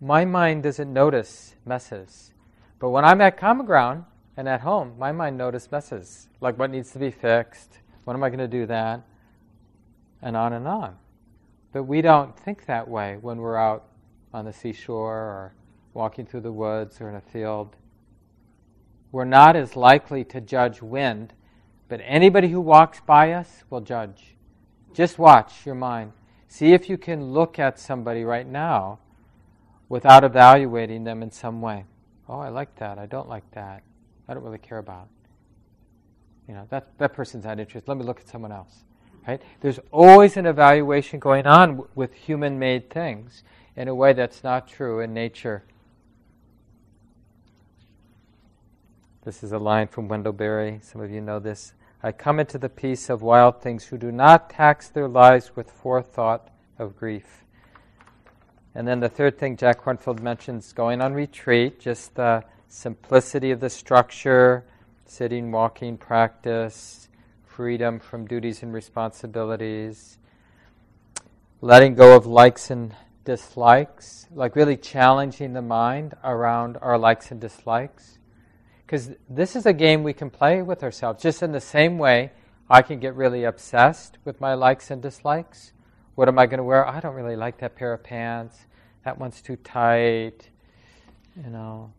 my 0.00 0.24
mind 0.24 0.64
doesn't 0.64 0.92
notice 0.92 1.54
messes. 1.64 2.32
But 2.78 2.90
when 2.90 3.04
I'm 3.04 3.20
at 3.20 3.38
common 3.38 3.64
ground 3.64 4.04
and 4.36 4.48
at 4.48 4.60
home, 4.60 4.94
my 4.98 5.12
mind 5.12 5.38
notices 5.38 5.70
messes, 5.70 6.28
like 6.40 6.58
what 6.58 6.70
needs 6.70 6.90
to 6.90 6.98
be 6.98 7.10
fixed, 7.10 7.78
when 8.04 8.16
am 8.16 8.24
I 8.24 8.28
going 8.28 8.40
to 8.40 8.48
do 8.48 8.66
that, 8.66 9.02
and 10.20 10.36
on 10.36 10.52
and 10.52 10.66
on. 10.66 10.96
But 11.72 11.84
we 11.84 12.02
don't 12.02 12.36
think 12.36 12.66
that 12.66 12.88
way 12.88 13.16
when 13.20 13.38
we're 13.38 13.56
out 13.56 13.84
on 14.34 14.44
the 14.44 14.52
seashore 14.52 15.14
or 15.14 15.54
walking 15.94 16.26
through 16.26 16.40
the 16.40 16.52
woods 16.52 17.00
or 17.00 17.08
in 17.08 17.14
a 17.14 17.20
field. 17.20 17.76
We're 19.12 19.24
not 19.24 19.56
as 19.56 19.76
likely 19.76 20.24
to 20.24 20.40
judge 20.40 20.82
wind, 20.82 21.32
but 21.88 22.00
anybody 22.04 22.48
who 22.48 22.60
walks 22.60 23.00
by 23.00 23.32
us 23.32 23.64
will 23.70 23.80
judge. 23.80 24.36
Just 24.92 25.18
watch 25.18 25.66
your 25.66 25.74
mind. 25.74 26.12
See 26.48 26.72
if 26.72 26.88
you 26.88 26.98
can 26.98 27.32
look 27.32 27.58
at 27.58 27.78
somebody 27.78 28.24
right 28.24 28.46
now 28.46 28.98
without 29.88 30.24
evaluating 30.24 31.04
them 31.04 31.22
in 31.22 31.30
some 31.30 31.60
way. 31.60 31.84
Oh, 32.28 32.38
I 32.38 32.48
like 32.48 32.74
that. 32.76 32.98
I 32.98 33.06
don't 33.06 33.28
like 33.28 33.48
that. 33.52 33.82
I 34.28 34.34
don't 34.34 34.42
really 34.42 34.58
care 34.58 34.78
about. 34.78 35.08
You 36.48 36.54
know, 36.54 36.66
that, 36.70 36.96
that 36.98 37.12
person's 37.12 37.44
not 37.44 37.58
interested. 37.58 37.88
Let 37.88 37.98
me 37.98 38.04
look 38.04 38.20
at 38.20 38.28
someone 38.28 38.52
else. 38.52 38.84
Right? 39.26 39.42
There's 39.60 39.80
always 39.90 40.36
an 40.36 40.46
evaluation 40.46 41.18
going 41.18 41.46
on 41.46 41.70
w- 41.70 41.88
with 41.96 42.14
human 42.14 42.58
made 42.58 42.90
things 42.90 43.42
in 43.74 43.88
a 43.88 43.94
way 43.94 44.12
that's 44.12 44.44
not 44.44 44.68
true 44.68 45.00
in 45.00 45.12
nature. 45.12 45.64
This 49.26 49.42
is 49.42 49.50
a 49.50 49.58
line 49.58 49.88
from 49.88 50.06
Wendell 50.06 50.34
Berry. 50.34 50.78
Some 50.84 51.00
of 51.00 51.10
you 51.10 51.20
know 51.20 51.40
this. 51.40 51.72
I 52.00 52.12
come 52.12 52.38
into 52.38 52.58
the 52.58 52.68
peace 52.68 53.10
of 53.10 53.22
wild 53.22 53.60
things 53.60 53.86
who 53.86 53.98
do 53.98 54.12
not 54.12 54.50
tax 54.50 54.88
their 54.88 55.08
lives 55.08 55.56
with 55.56 55.68
forethought 55.68 56.48
of 56.78 56.96
grief. 56.96 57.44
And 58.72 58.86
then 58.86 59.00
the 59.00 59.08
third 59.08 59.36
thing 59.36 59.56
Jack 59.56 59.82
Kornfield 59.82 60.20
mentions 60.20 60.72
going 60.72 61.00
on 61.00 61.12
retreat, 61.12 61.80
just 61.80 62.14
the 62.14 62.44
simplicity 62.68 63.50
of 63.50 63.58
the 63.58 63.68
structure, 63.68 64.64
sitting, 65.06 65.50
walking 65.50 65.98
practice, 65.98 67.08
freedom 67.44 67.98
from 67.98 68.28
duties 68.28 68.62
and 68.62 68.72
responsibilities, 68.72 70.18
letting 71.60 71.96
go 71.96 72.14
of 72.14 72.26
likes 72.26 72.70
and 72.70 72.94
dislikes, 73.24 74.28
like 74.32 74.54
really 74.54 74.76
challenging 74.76 75.52
the 75.52 75.62
mind 75.62 76.14
around 76.22 76.76
our 76.80 76.96
likes 76.96 77.32
and 77.32 77.40
dislikes. 77.40 78.15
Because 78.86 79.10
this 79.28 79.56
is 79.56 79.66
a 79.66 79.72
game 79.72 80.04
we 80.04 80.12
can 80.12 80.30
play 80.30 80.62
with 80.62 80.84
ourselves, 80.84 81.20
just 81.20 81.42
in 81.42 81.50
the 81.50 81.60
same 81.60 81.98
way 81.98 82.30
I 82.70 82.82
can 82.82 83.00
get 83.00 83.16
really 83.16 83.42
obsessed 83.42 84.18
with 84.24 84.40
my 84.40 84.54
likes 84.54 84.92
and 84.92 85.02
dislikes. 85.02 85.72
What 86.14 86.28
am 86.28 86.38
I 86.38 86.46
going 86.46 86.58
to 86.58 86.64
wear? 86.64 86.86
I 86.86 87.00
don't 87.00 87.14
really 87.14 87.34
like 87.34 87.58
that 87.58 87.74
pair 87.74 87.92
of 87.92 88.04
pants. 88.04 88.66
That 89.04 89.18
one's 89.18 89.42
too 89.42 89.56
tight. 89.56 90.50
You 91.36 91.50
know, 91.50 91.92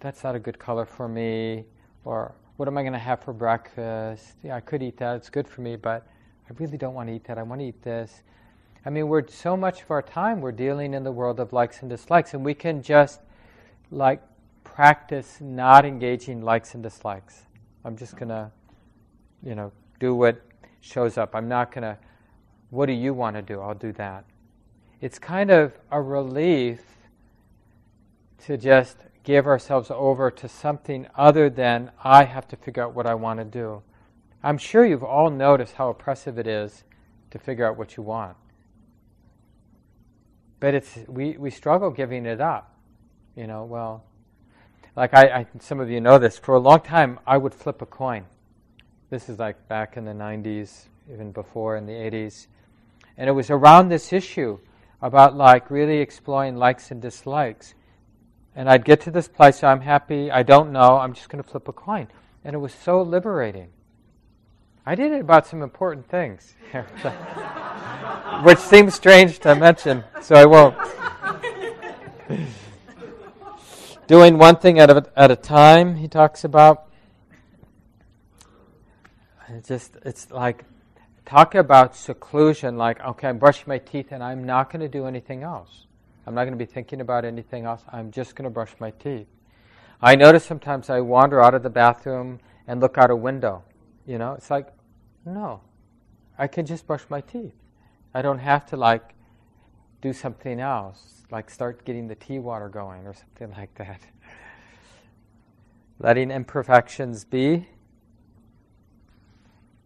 that's 0.00 0.22
not 0.22 0.34
a 0.34 0.38
good 0.38 0.58
color 0.58 0.84
for 0.84 1.08
me. 1.08 1.64
Or 2.04 2.34
what 2.56 2.68
am 2.68 2.76
I 2.76 2.82
going 2.82 2.92
to 2.92 2.98
have 2.98 3.22
for 3.22 3.32
breakfast? 3.32 4.36
Yeah, 4.42 4.56
I 4.56 4.60
could 4.60 4.82
eat 4.82 4.98
that. 4.98 5.16
It's 5.16 5.30
good 5.30 5.48
for 5.48 5.62
me, 5.62 5.76
but 5.76 6.06
I 6.48 6.52
really 6.58 6.76
don't 6.76 6.94
want 6.94 7.08
to 7.08 7.14
eat 7.14 7.24
that. 7.24 7.38
I 7.38 7.42
want 7.42 7.62
to 7.62 7.66
eat 7.66 7.82
this. 7.82 8.22
I 8.84 8.90
mean, 8.90 9.08
we're 9.08 9.26
so 9.28 9.56
much 9.56 9.82
of 9.82 9.90
our 9.90 10.02
time 10.02 10.42
we're 10.42 10.52
dealing 10.52 10.92
in 10.92 11.04
the 11.04 11.12
world 11.12 11.40
of 11.40 11.54
likes 11.54 11.80
and 11.80 11.88
dislikes, 11.88 12.34
and 12.34 12.44
we 12.44 12.52
can 12.52 12.82
just 12.82 13.20
like 13.90 14.22
practice 14.74 15.38
not 15.40 15.84
engaging 15.84 16.42
likes 16.42 16.74
and 16.74 16.82
dislikes. 16.82 17.42
I'm 17.84 17.96
just 17.96 18.16
gonna, 18.16 18.50
you 19.40 19.54
know, 19.54 19.70
do 20.00 20.16
what 20.16 20.42
shows 20.80 21.16
up. 21.16 21.36
I'm 21.36 21.48
not 21.48 21.70
gonna 21.70 21.96
what 22.70 22.86
do 22.86 22.92
you 22.92 23.14
want 23.14 23.36
to 23.36 23.42
do? 23.42 23.60
I'll 23.60 23.76
do 23.76 23.92
that. 23.92 24.24
It's 25.00 25.16
kind 25.16 25.52
of 25.52 25.78
a 25.92 26.02
relief 26.02 26.80
to 28.46 28.56
just 28.56 28.96
give 29.22 29.46
ourselves 29.46 29.92
over 29.92 30.28
to 30.32 30.48
something 30.48 31.06
other 31.14 31.48
than 31.48 31.92
I 32.02 32.24
have 32.24 32.48
to 32.48 32.56
figure 32.56 32.82
out 32.82 32.94
what 32.94 33.06
I 33.06 33.14
want 33.14 33.38
to 33.38 33.44
do. 33.44 33.80
I'm 34.42 34.58
sure 34.58 34.84
you've 34.84 35.04
all 35.04 35.30
noticed 35.30 35.74
how 35.74 35.88
oppressive 35.88 36.36
it 36.36 36.48
is 36.48 36.82
to 37.30 37.38
figure 37.38 37.64
out 37.64 37.78
what 37.78 37.96
you 37.96 38.02
want. 38.02 38.36
But 40.58 40.74
it's 40.74 40.98
we, 41.06 41.36
we 41.36 41.50
struggle 41.50 41.90
giving 41.90 42.26
it 42.26 42.40
up. 42.40 42.76
You 43.36 43.46
know, 43.46 43.62
well, 43.64 44.02
like 44.96 45.14
I, 45.14 45.40
I 45.40 45.46
some 45.60 45.80
of 45.80 45.90
you 45.90 46.00
know 46.00 46.18
this, 46.18 46.38
for 46.38 46.54
a 46.54 46.60
long 46.60 46.80
time 46.80 47.18
I 47.26 47.36
would 47.36 47.54
flip 47.54 47.82
a 47.82 47.86
coin. 47.86 48.24
This 49.10 49.28
is 49.28 49.38
like 49.38 49.68
back 49.68 49.96
in 49.96 50.04
the 50.04 50.12
90s, 50.12 50.86
even 51.12 51.32
before 51.32 51.76
in 51.76 51.86
the 51.86 51.92
80s. 51.92 52.46
And 53.16 53.28
it 53.28 53.32
was 53.32 53.50
around 53.50 53.88
this 53.88 54.12
issue 54.12 54.58
about 55.00 55.36
like 55.36 55.70
really 55.70 55.98
exploring 55.98 56.56
likes 56.56 56.90
and 56.90 57.00
dislikes. 57.00 57.74
And 58.56 58.68
I'd 58.68 58.84
get 58.84 59.00
to 59.02 59.10
this 59.10 59.28
place, 59.28 59.58
so 59.58 59.68
I'm 59.68 59.80
happy, 59.80 60.30
I 60.30 60.42
don't 60.42 60.72
know, 60.72 60.98
I'm 60.98 61.12
just 61.12 61.28
going 61.28 61.42
to 61.42 61.48
flip 61.48 61.68
a 61.68 61.72
coin. 61.72 62.08
And 62.44 62.54
it 62.54 62.58
was 62.58 62.72
so 62.72 63.02
liberating. 63.02 63.68
I 64.86 64.94
did 64.94 65.12
it 65.12 65.20
about 65.20 65.46
some 65.46 65.62
important 65.62 66.08
things, 66.08 66.54
which 68.42 68.58
seems 68.58 68.94
strange 68.94 69.38
to 69.40 69.54
mention, 69.54 70.04
so 70.20 70.34
I 70.36 70.44
won't. 70.44 70.76
Doing 74.06 74.36
one 74.36 74.56
thing 74.56 74.78
at 74.78 74.90
a, 74.90 75.10
at 75.16 75.30
a 75.30 75.36
time, 75.36 75.96
he 75.96 76.08
talks 76.08 76.44
about. 76.44 76.90
Just, 79.66 79.96
it's 80.04 80.30
like 80.30 80.64
talk 81.24 81.54
about 81.54 81.96
seclusion 81.96 82.76
like, 82.76 83.00
okay, 83.00 83.28
I'm 83.28 83.38
brushing 83.38 83.64
my 83.66 83.78
teeth 83.78 84.08
and 84.10 84.22
I'm 84.22 84.44
not 84.44 84.70
going 84.70 84.80
to 84.80 84.88
do 84.88 85.06
anything 85.06 85.42
else. 85.42 85.86
I'm 86.26 86.34
not 86.34 86.42
going 86.44 86.52
to 86.52 86.58
be 86.58 86.70
thinking 86.70 87.00
about 87.00 87.24
anything 87.24 87.64
else. 87.64 87.82
I'm 87.90 88.10
just 88.10 88.34
going 88.34 88.44
to 88.44 88.50
brush 88.50 88.72
my 88.78 88.90
teeth. 88.90 89.26
I 90.02 90.16
notice 90.16 90.44
sometimes 90.44 90.90
I 90.90 91.00
wander 91.00 91.42
out 91.42 91.54
of 91.54 91.62
the 91.62 91.70
bathroom 91.70 92.40
and 92.66 92.80
look 92.80 92.98
out 92.98 93.10
a 93.10 93.16
window. 93.16 93.62
You 94.06 94.18
know, 94.18 94.34
it's 94.34 94.50
like, 94.50 94.68
no, 95.24 95.62
I 96.38 96.46
can 96.46 96.66
just 96.66 96.86
brush 96.86 97.04
my 97.08 97.22
teeth. 97.22 97.54
I 98.12 98.20
don't 98.20 98.38
have 98.38 98.66
to 98.66 98.76
like 98.76 99.13
do 100.04 100.12
something 100.12 100.60
else, 100.60 101.22
like 101.30 101.48
start 101.48 101.82
getting 101.86 102.08
the 102.08 102.14
tea 102.14 102.38
water 102.38 102.68
going 102.68 103.06
or 103.06 103.14
something 103.14 103.50
like 103.56 103.74
that. 103.76 104.02
Letting 105.98 106.30
imperfections 106.30 107.24
be 107.24 107.68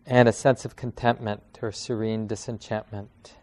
and 0.05 0.29
a 0.29 0.33
sense 0.33 0.65
of 0.65 0.75
contentment 0.75 1.41
or 1.63 1.71
serene 1.71 2.27
disenchantment. 2.27 3.35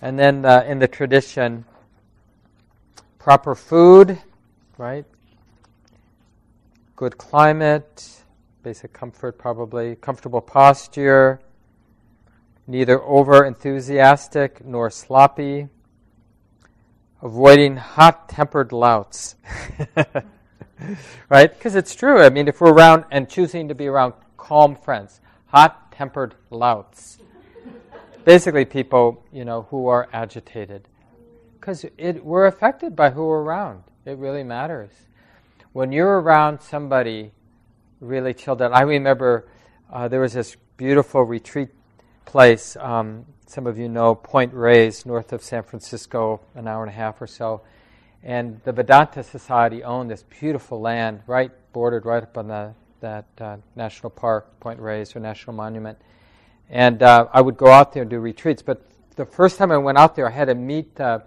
And 0.00 0.18
then 0.18 0.44
uh, 0.44 0.64
in 0.66 0.80
the 0.80 0.88
tradition, 0.88 1.64
proper 3.20 3.54
food, 3.54 4.18
right? 4.76 5.04
Good 6.96 7.16
climate, 7.16 8.24
basic 8.64 8.92
comfort 8.92 9.38
probably, 9.38 9.94
comfortable 9.94 10.40
posture, 10.40 11.38
neither 12.66 13.02
over 13.02 13.44
enthusiastic 13.44 14.64
nor 14.64 14.90
sloppy, 14.90 15.68
avoiding 17.20 17.76
hot 17.76 18.28
tempered 18.28 18.72
louts. 18.72 19.36
right? 21.28 21.52
Because 21.52 21.74
it's 21.74 21.94
true. 21.94 22.20
I 22.20 22.30
mean, 22.30 22.48
if 22.48 22.60
we're 22.60 22.72
around 22.72 23.04
and 23.10 23.28
choosing 23.28 23.68
to 23.68 23.74
be 23.74 23.86
around 23.86 24.14
calm 24.36 24.76
friends, 24.76 25.20
hot 25.46 25.92
tempered 25.92 26.34
louts. 26.50 27.18
Basically, 28.24 28.64
people, 28.64 29.24
you 29.32 29.44
know, 29.44 29.62
who 29.70 29.88
are 29.88 30.08
agitated. 30.12 30.88
Because 31.58 31.84
it 31.96 32.24
we're 32.24 32.46
affected 32.46 32.96
by 32.96 33.10
who 33.10 33.26
we're 33.26 33.42
around. 33.42 33.84
It 34.04 34.18
really 34.18 34.42
matters. 34.42 34.90
When 35.72 35.92
you're 35.92 36.20
around 36.20 36.60
somebody 36.60 37.32
really 38.00 38.34
chilled 38.34 38.62
out, 38.62 38.72
I 38.72 38.82
remember 38.82 39.48
uh, 39.92 40.08
there 40.08 40.20
was 40.20 40.32
this 40.32 40.56
beautiful 40.76 41.22
retreat 41.22 41.68
place. 42.24 42.76
Um, 42.76 43.26
some 43.46 43.66
of 43.66 43.78
you 43.78 43.88
know 43.88 44.14
Point 44.14 44.54
Reyes, 44.54 45.04
north 45.04 45.32
of 45.32 45.42
San 45.42 45.62
Francisco, 45.62 46.40
an 46.54 46.66
hour 46.66 46.82
and 46.82 46.90
a 46.90 46.94
half 46.94 47.20
or 47.20 47.26
so. 47.26 47.62
And 48.22 48.60
the 48.64 48.72
Vedanta 48.72 49.22
Society 49.22 49.82
owned 49.82 50.10
this 50.10 50.22
beautiful 50.22 50.80
land, 50.80 51.20
right 51.26 51.50
bordered 51.72 52.06
right 52.06 52.22
up 52.22 52.38
on 52.38 52.48
the 52.48 52.74
that 53.00 53.26
uh, 53.40 53.56
national 53.74 54.10
park, 54.10 54.58
Point 54.60 54.80
Reyes, 54.80 55.14
or 55.14 55.20
national 55.20 55.54
monument. 55.54 55.98
And 56.70 57.02
uh, 57.02 57.26
I 57.32 57.40
would 57.40 57.56
go 57.56 57.66
out 57.66 57.92
there 57.92 58.02
and 58.02 58.10
do 58.10 58.20
retreats. 58.20 58.62
But 58.62 58.86
the 59.16 59.26
first 59.26 59.58
time 59.58 59.70
I 59.72 59.76
went 59.76 59.98
out 59.98 60.16
there, 60.16 60.26
I 60.26 60.30
had 60.30 60.46
to 60.46 60.54
meet 60.54 60.98
uh, 61.00 61.18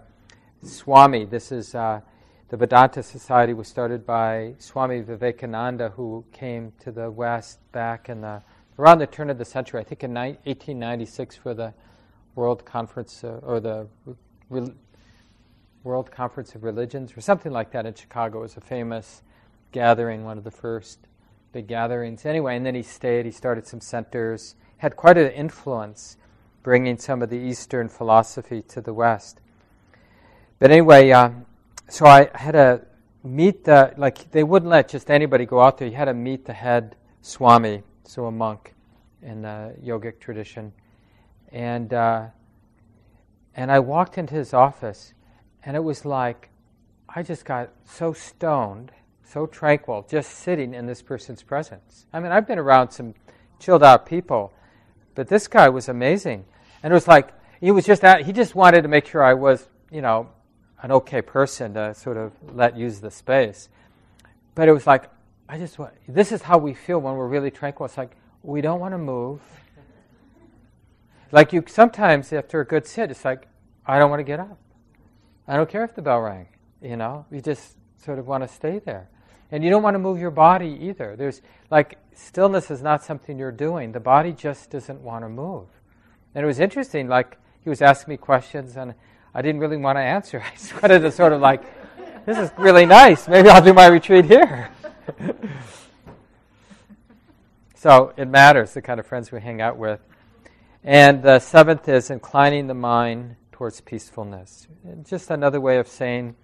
Swami. 0.62 1.26
This 1.26 1.52
is 1.52 1.74
uh, 1.74 2.00
the 2.48 2.56
Vedanta 2.56 3.02
Society 3.02 3.52
was 3.52 3.68
started 3.68 4.06
by 4.06 4.54
Swami 4.58 5.00
Vivekananda, 5.00 5.90
who 5.90 6.24
came 6.32 6.72
to 6.80 6.90
the 6.90 7.10
West 7.10 7.58
back 7.72 8.08
in 8.08 8.22
the 8.22 8.42
around 8.78 8.98
the 8.98 9.06
turn 9.06 9.30
of 9.30 9.38
the 9.38 9.44
century. 9.44 9.80
I 9.80 9.84
think 9.84 10.04
in 10.04 10.14
1896 10.14 11.36
for 11.36 11.54
the 11.54 11.74
World 12.34 12.64
Conference 12.64 13.24
uh, 13.24 13.40
or 13.42 13.60
the 13.60 13.86
Re- 14.50 14.72
World 15.82 16.10
Conference 16.10 16.54
of 16.54 16.64
Religions 16.64 17.16
or 17.16 17.20
something 17.20 17.52
like 17.52 17.70
that 17.72 17.86
in 17.86 17.94
Chicago. 17.94 18.40
It 18.40 18.42
was 18.42 18.56
a 18.56 18.60
famous 18.60 19.22
gathering, 19.72 20.24
one 20.24 20.36
of 20.36 20.44
the 20.44 20.50
first 20.50 20.98
big 21.52 21.68
gatherings. 21.68 22.26
Anyway, 22.26 22.56
and 22.56 22.66
then 22.66 22.74
he 22.74 22.82
stayed, 22.82 23.24
he 23.24 23.30
started 23.30 23.66
some 23.66 23.80
centers, 23.80 24.56
had 24.78 24.96
quite 24.96 25.16
an 25.16 25.30
influence 25.32 26.16
bringing 26.62 26.98
some 26.98 27.22
of 27.22 27.30
the 27.30 27.38
Eastern 27.38 27.88
philosophy 27.88 28.60
to 28.60 28.80
the 28.80 28.92
West. 28.92 29.40
But 30.58 30.70
anyway, 30.70 31.10
uh, 31.10 31.30
so 31.88 32.06
I 32.06 32.30
had 32.34 32.52
to 32.52 32.82
meet 33.22 33.64
the, 33.64 33.94
like, 33.96 34.30
they 34.32 34.42
wouldn't 34.42 34.70
let 34.70 34.88
just 34.88 35.10
anybody 35.10 35.46
go 35.46 35.60
out 35.60 35.78
there. 35.78 35.88
You 35.88 35.94
had 35.94 36.06
to 36.06 36.14
meet 36.14 36.44
the 36.44 36.52
head 36.52 36.96
Swami, 37.22 37.82
so 38.06 38.26
a 38.26 38.32
monk 38.32 38.74
in 39.22 39.42
the 39.42 39.74
yogic 39.84 40.20
tradition. 40.20 40.72
And, 41.52 41.92
uh, 41.92 42.26
and 43.54 43.70
I 43.70 43.78
walked 43.78 44.18
into 44.18 44.34
his 44.34 44.54
office, 44.54 45.14
and 45.64 45.76
it 45.76 45.84
was 45.84 46.04
like 46.04 46.50
I 47.08 47.22
just 47.22 47.44
got 47.46 47.70
so 47.84 48.12
stoned, 48.12 48.92
so 49.24 49.46
tranquil, 49.46 50.06
just 50.08 50.30
sitting 50.30 50.74
in 50.74 50.84
this 50.84 51.00
person's 51.00 51.42
presence. 51.42 52.04
I 52.12 52.20
mean, 52.20 52.30
I've 52.30 52.46
been 52.46 52.58
around 52.58 52.90
some 52.90 53.14
chilled 53.58 53.82
out 53.82 54.04
people, 54.04 54.52
but 55.14 55.28
this 55.28 55.48
guy 55.48 55.70
was 55.70 55.88
amazing. 55.88 56.44
And 56.82 56.92
it 56.92 56.94
was 56.94 57.08
like, 57.08 57.32
he 57.58 57.70
was 57.70 57.86
just, 57.86 58.04
at, 58.04 58.26
he 58.26 58.32
just 58.32 58.54
wanted 58.54 58.82
to 58.82 58.88
make 58.88 59.06
sure 59.06 59.24
I 59.24 59.32
was, 59.32 59.66
you 59.90 60.02
know, 60.02 60.28
an 60.82 60.92
okay 60.92 61.22
person 61.22 61.72
to 61.74 61.94
sort 61.94 62.18
of 62.18 62.32
let 62.54 62.76
use 62.76 63.00
the 63.00 63.10
space. 63.10 63.70
But 64.54 64.68
it 64.68 64.72
was 64.72 64.86
like, 64.86 65.08
I 65.48 65.58
just 65.58 65.78
want, 65.78 65.92
this 66.08 66.32
is 66.32 66.42
how 66.42 66.58
we 66.58 66.74
feel 66.74 66.98
when 66.98 67.14
we're 67.14 67.28
really 67.28 67.50
tranquil. 67.50 67.86
It's 67.86 67.96
like, 67.96 68.16
we 68.42 68.60
don't 68.60 68.80
want 68.80 68.94
to 68.94 68.98
move. 68.98 69.40
Like 71.32 71.52
you 71.52 71.64
sometimes 71.66 72.32
after 72.32 72.60
a 72.60 72.64
good 72.64 72.86
sit, 72.86 73.10
it's 73.10 73.24
like, 73.24 73.48
I 73.84 73.98
don't 73.98 74.10
want 74.10 74.20
to 74.20 74.24
get 74.24 74.40
up. 74.40 74.58
I 75.46 75.56
don't 75.56 75.68
care 75.68 75.84
if 75.84 75.94
the 75.94 76.02
bell 76.02 76.20
rang. 76.20 76.48
You 76.82 76.96
know, 76.96 77.26
you 77.30 77.40
just 77.40 77.76
sort 78.04 78.18
of 78.18 78.26
want 78.26 78.42
to 78.42 78.48
stay 78.48 78.78
there. 78.78 79.08
And 79.52 79.62
you 79.62 79.70
don't 79.70 79.82
want 79.82 79.94
to 79.94 79.98
move 79.98 80.18
your 80.18 80.30
body 80.30 80.78
either. 80.82 81.14
There's 81.16 81.42
like 81.70 81.98
stillness 82.14 82.70
is 82.70 82.82
not 82.82 83.04
something 83.04 83.38
you're 83.38 83.52
doing. 83.52 83.92
The 83.92 84.00
body 84.00 84.32
just 84.32 84.70
doesn't 84.70 85.00
want 85.00 85.24
to 85.24 85.28
move. 85.28 85.66
And 86.34 86.44
it 86.44 86.46
was 86.46 86.58
interesting, 86.58 87.08
like 87.08 87.38
he 87.62 87.70
was 87.70 87.80
asking 87.82 88.12
me 88.12 88.16
questions 88.16 88.76
and 88.76 88.94
I 89.34 89.42
didn't 89.42 89.60
really 89.60 89.76
want 89.76 89.96
to 89.96 90.02
answer. 90.02 90.42
I 90.46 90.50
just 90.56 90.80
wanted 90.82 91.00
to 91.00 91.12
sort 91.12 91.32
of 91.32 91.40
like, 91.40 91.62
this 92.24 92.38
is 92.38 92.50
really 92.58 92.86
nice. 92.86 93.28
Maybe 93.28 93.48
I'll 93.48 93.62
do 93.62 93.72
my 93.72 93.86
retreat 93.86 94.24
here. 94.24 94.70
so 97.74 98.12
it 98.16 98.28
matters 98.28 98.74
the 98.74 98.82
kind 98.82 99.00
of 99.00 99.06
friends 99.06 99.32
we 99.32 99.40
hang 99.40 99.60
out 99.60 99.76
with. 99.76 100.00
And 100.84 101.22
the 101.22 101.40
seventh 101.40 101.88
is 101.88 102.10
inclining 102.10 102.66
the 102.66 102.74
mind 102.74 103.36
towards 103.52 103.80
peacefulness. 103.80 104.68
Just 105.08 105.30
another 105.30 105.60
way 105.60 105.78
of 105.78 105.88
saying, 105.88 106.36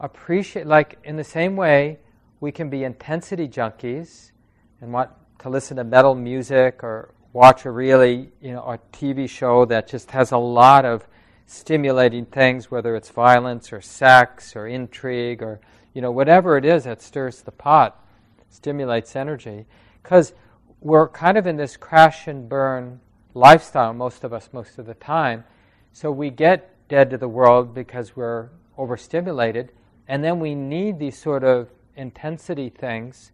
appreciate, 0.00 0.66
like 0.66 0.98
in 1.04 1.16
the 1.16 1.24
same 1.24 1.56
way, 1.56 1.98
we 2.40 2.50
can 2.50 2.70
be 2.70 2.84
intensity 2.84 3.46
junkies 3.46 4.32
and 4.80 4.92
want 4.92 5.10
to 5.40 5.50
listen 5.50 5.76
to 5.76 5.84
metal 5.84 6.14
music 6.14 6.82
or 6.82 7.12
watch 7.32 7.66
a 7.66 7.70
really, 7.70 8.30
you 8.40 8.52
know, 8.52 8.62
a 8.62 8.78
TV 8.96 9.28
show 9.28 9.64
that 9.66 9.86
just 9.86 10.10
has 10.10 10.32
a 10.32 10.38
lot 10.38 10.84
of 10.84 11.06
stimulating 11.46 12.24
things, 12.24 12.70
whether 12.70 12.96
it's 12.96 13.10
violence 13.10 13.72
or 13.72 13.80
sex 13.80 14.56
or 14.56 14.66
intrigue 14.66 15.42
or, 15.42 15.60
you 15.94 16.02
know, 16.02 16.10
whatever 16.10 16.56
it 16.56 16.64
is 16.64 16.84
that 16.84 17.02
stirs 17.02 17.42
the 17.42 17.52
pot, 17.52 18.04
stimulates 18.48 19.16
energy. 19.16 19.66
Because 20.02 20.32
we're 20.80 21.08
kind 21.08 21.36
of 21.36 21.46
in 21.46 21.56
this 21.56 21.76
crash 21.76 22.26
and 22.26 22.48
burn 22.48 23.00
lifestyle, 23.34 23.92
most 23.92 24.24
of 24.24 24.32
us, 24.32 24.48
most 24.52 24.78
of 24.78 24.86
the 24.86 24.94
time. 24.94 25.44
So 25.92 26.10
we 26.10 26.30
get 26.30 26.74
dead 26.88 27.10
to 27.10 27.18
the 27.18 27.28
world 27.28 27.74
because 27.74 28.16
we're 28.16 28.48
overstimulated, 28.78 29.72
and 30.08 30.24
then 30.24 30.40
we 30.40 30.54
need 30.54 30.98
these 30.98 31.18
sort 31.18 31.44
of 31.44 31.68
intensity 31.96 32.68
things 32.68 33.32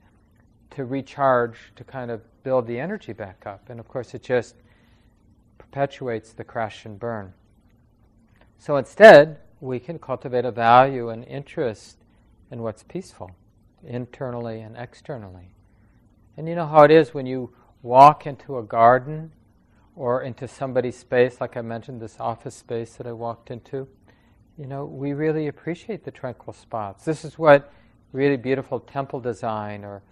to 0.70 0.84
recharge, 0.84 1.72
to 1.76 1.84
kind 1.84 2.10
of 2.10 2.20
build 2.42 2.66
the 2.66 2.78
energy 2.78 3.12
back 3.12 3.44
up. 3.46 3.70
And 3.70 3.80
of 3.80 3.88
course, 3.88 4.14
it 4.14 4.22
just 4.22 4.56
perpetuates 5.58 6.32
the 6.32 6.44
crash 6.44 6.84
and 6.84 6.98
burn. 6.98 7.32
So 8.58 8.76
instead, 8.76 9.38
we 9.60 9.78
can 9.78 9.98
cultivate 9.98 10.44
a 10.44 10.50
value 10.50 11.10
and 11.10 11.24
interest 11.24 11.98
in 12.50 12.62
what's 12.62 12.82
peaceful, 12.82 13.30
internally 13.84 14.60
and 14.60 14.76
externally. 14.76 15.50
And 16.36 16.48
you 16.48 16.54
know 16.54 16.66
how 16.66 16.82
it 16.84 16.90
is 16.90 17.14
when 17.14 17.26
you 17.26 17.52
walk 17.82 18.26
into 18.26 18.58
a 18.58 18.62
garden 18.62 19.32
or 19.94 20.22
into 20.22 20.46
somebody's 20.46 20.96
space, 20.96 21.40
like 21.40 21.56
I 21.56 21.62
mentioned, 21.62 22.00
this 22.00 22.16
office 22.20 22.54
space 22.54 22.94
that 22.96 23.06
I 23.06 23.12
walked 23.12 23.50
into, 23.50 23.88
you 24.58 24.66
know, 24.66 24.84
we 24.84 25.12
really 25.12 25.48
appreciate 25.48 26.04
the 26.04 26.10
tranquil 26.10 26.52
spots. 26.52 27.04
This 27.04 27.24
is 27.24 27.38
what 27.38 27.72
really 28.12 28.36
beautiful 28.36 28.80
temple 28.80 29.20
design 29.20 29.84
or 29.84 30.02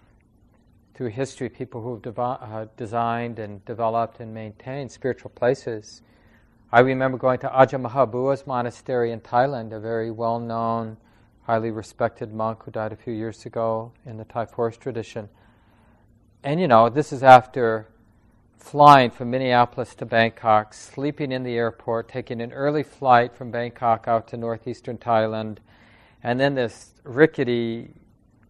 through 0.94 1.08
history, 1.08 1.48
people 1.48 1.82
who 1.82 2.00
have 2.04 2.18
uh, 2.18 2.66
designed 2.76 3.38
and 3.38 3.64
developed 3.64 4.20
and 4.20 4.32
maintained 4.32 4.90
spiritual 4.90 5.30
places. 5.30 6.02
I 6.70 6.80
remember 6.80 7.18
going 7.18 7.38
to 7.40 7.48
Ajahn 7.48 7.88
Mahabua's 7.88 8.46
monastery 8.46 9.10
in 9.12 9.20
Thailand, 9.20 9.72
a 9.72 9.80
very 9.80 10.10
well 10.10 10.38
known, 10.38 10.96
highly 11.44 11.70
respected 11.70 12.32
monk 12.32 12.62
who 12.64 12.70
died 12.70 12.92
a 12.92 12.96
few 12.96 13.12
years 13.12 13.44
ago 13.46 13.92
in 14.06 14.16
the 14.16 14.24
Thai 14.24 14.46
forest 14.46 14.80
tradition. 14.80 15.28
And 16.42 16.60
you 16.60 16.68
know, 16.68 16.88
this 16.88 17.12
is 17.12 17.22
after 17.22 17.88
flying 18.58 19.10
from 19.10 19.30
Minneapolis 19.30 19.94
to 19.96 20.06
Bangkok, 20.06 20.72
sleeping 20.72 21.32
in 21.32 21.42
the 21.42 21.54
airport, 21.54 22.08
taking 22.08 22.40
an 22.40 22.52
early 22.52 22.82
flight 22.82 23.34
from 23.36 23.50
Bangkok 23.50 24.08
out 24.08 24.26
to 24.28 24.38
northeastern 24.38 24.96
Thailand, 24.96 25.58
and 26.22 26.40
then 26.40 26.54
this 26.54 26.94
rickety 27.04 27.90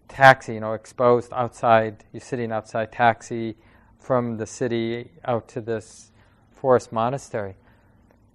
taxi, 0.06 0.54
you 0.54 0.60
know, 0.60 0.74
exposed 0.74 1.32
outside, 1.32 2.04
you're 2.12 2.20
sitting 2.20 2.52
outside 2.52 2.92
taxi 2.92 3.56
from 3.98 4.36
the 4.36 4.46
city 4.46 5.10
out 5.24 5.48
to 5.48 5.60
this 5.60 6.12
forest 6.52 6.92
monastery. 6.92 7.56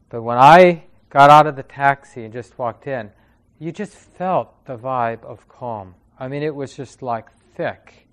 But 0.10 0.24
when 0.24 0.38
I 0.38 0.84
got 1.10 1.30
out 1.30 1.48
of 1.48 1.56
the 1.56 1.64
taxi 1.64 2.26
and 2.26 2.34
just 2.34 2.58
walked 2.60 2.88
in, 2.88 3.12
you 3.60 3.74
just 3.74 3.94
felt 3.94 4.66
the 4.66 4.78
vibe 4.78 5.24
of 5.24 5.48
calm. 5.50 5.94
I 6.18 6.30
mean, 6.30 6.44
it 6.44 6.56
was 6.56 6.76
just 6.76 7.02
like 7.02 7.30
thick. 7.56 8.08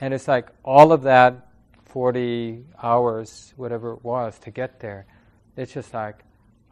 And 0.00 0.14
it's 0.14 0.26
like 0.26 0.48
all 0.64 0.92
of 0.92 1.02
that 1.02 1.48
40 1.84 2.64
hours, 2.82 3.52
whatever 3.56 3.92
it 3.92 4.02
was, 4.02 4.38
to 4.40 4.50
get 4.50 4.80
there, 4.80 5.06
it's 5.56 5.72
just 5.72 5.92
like 5.92 6.20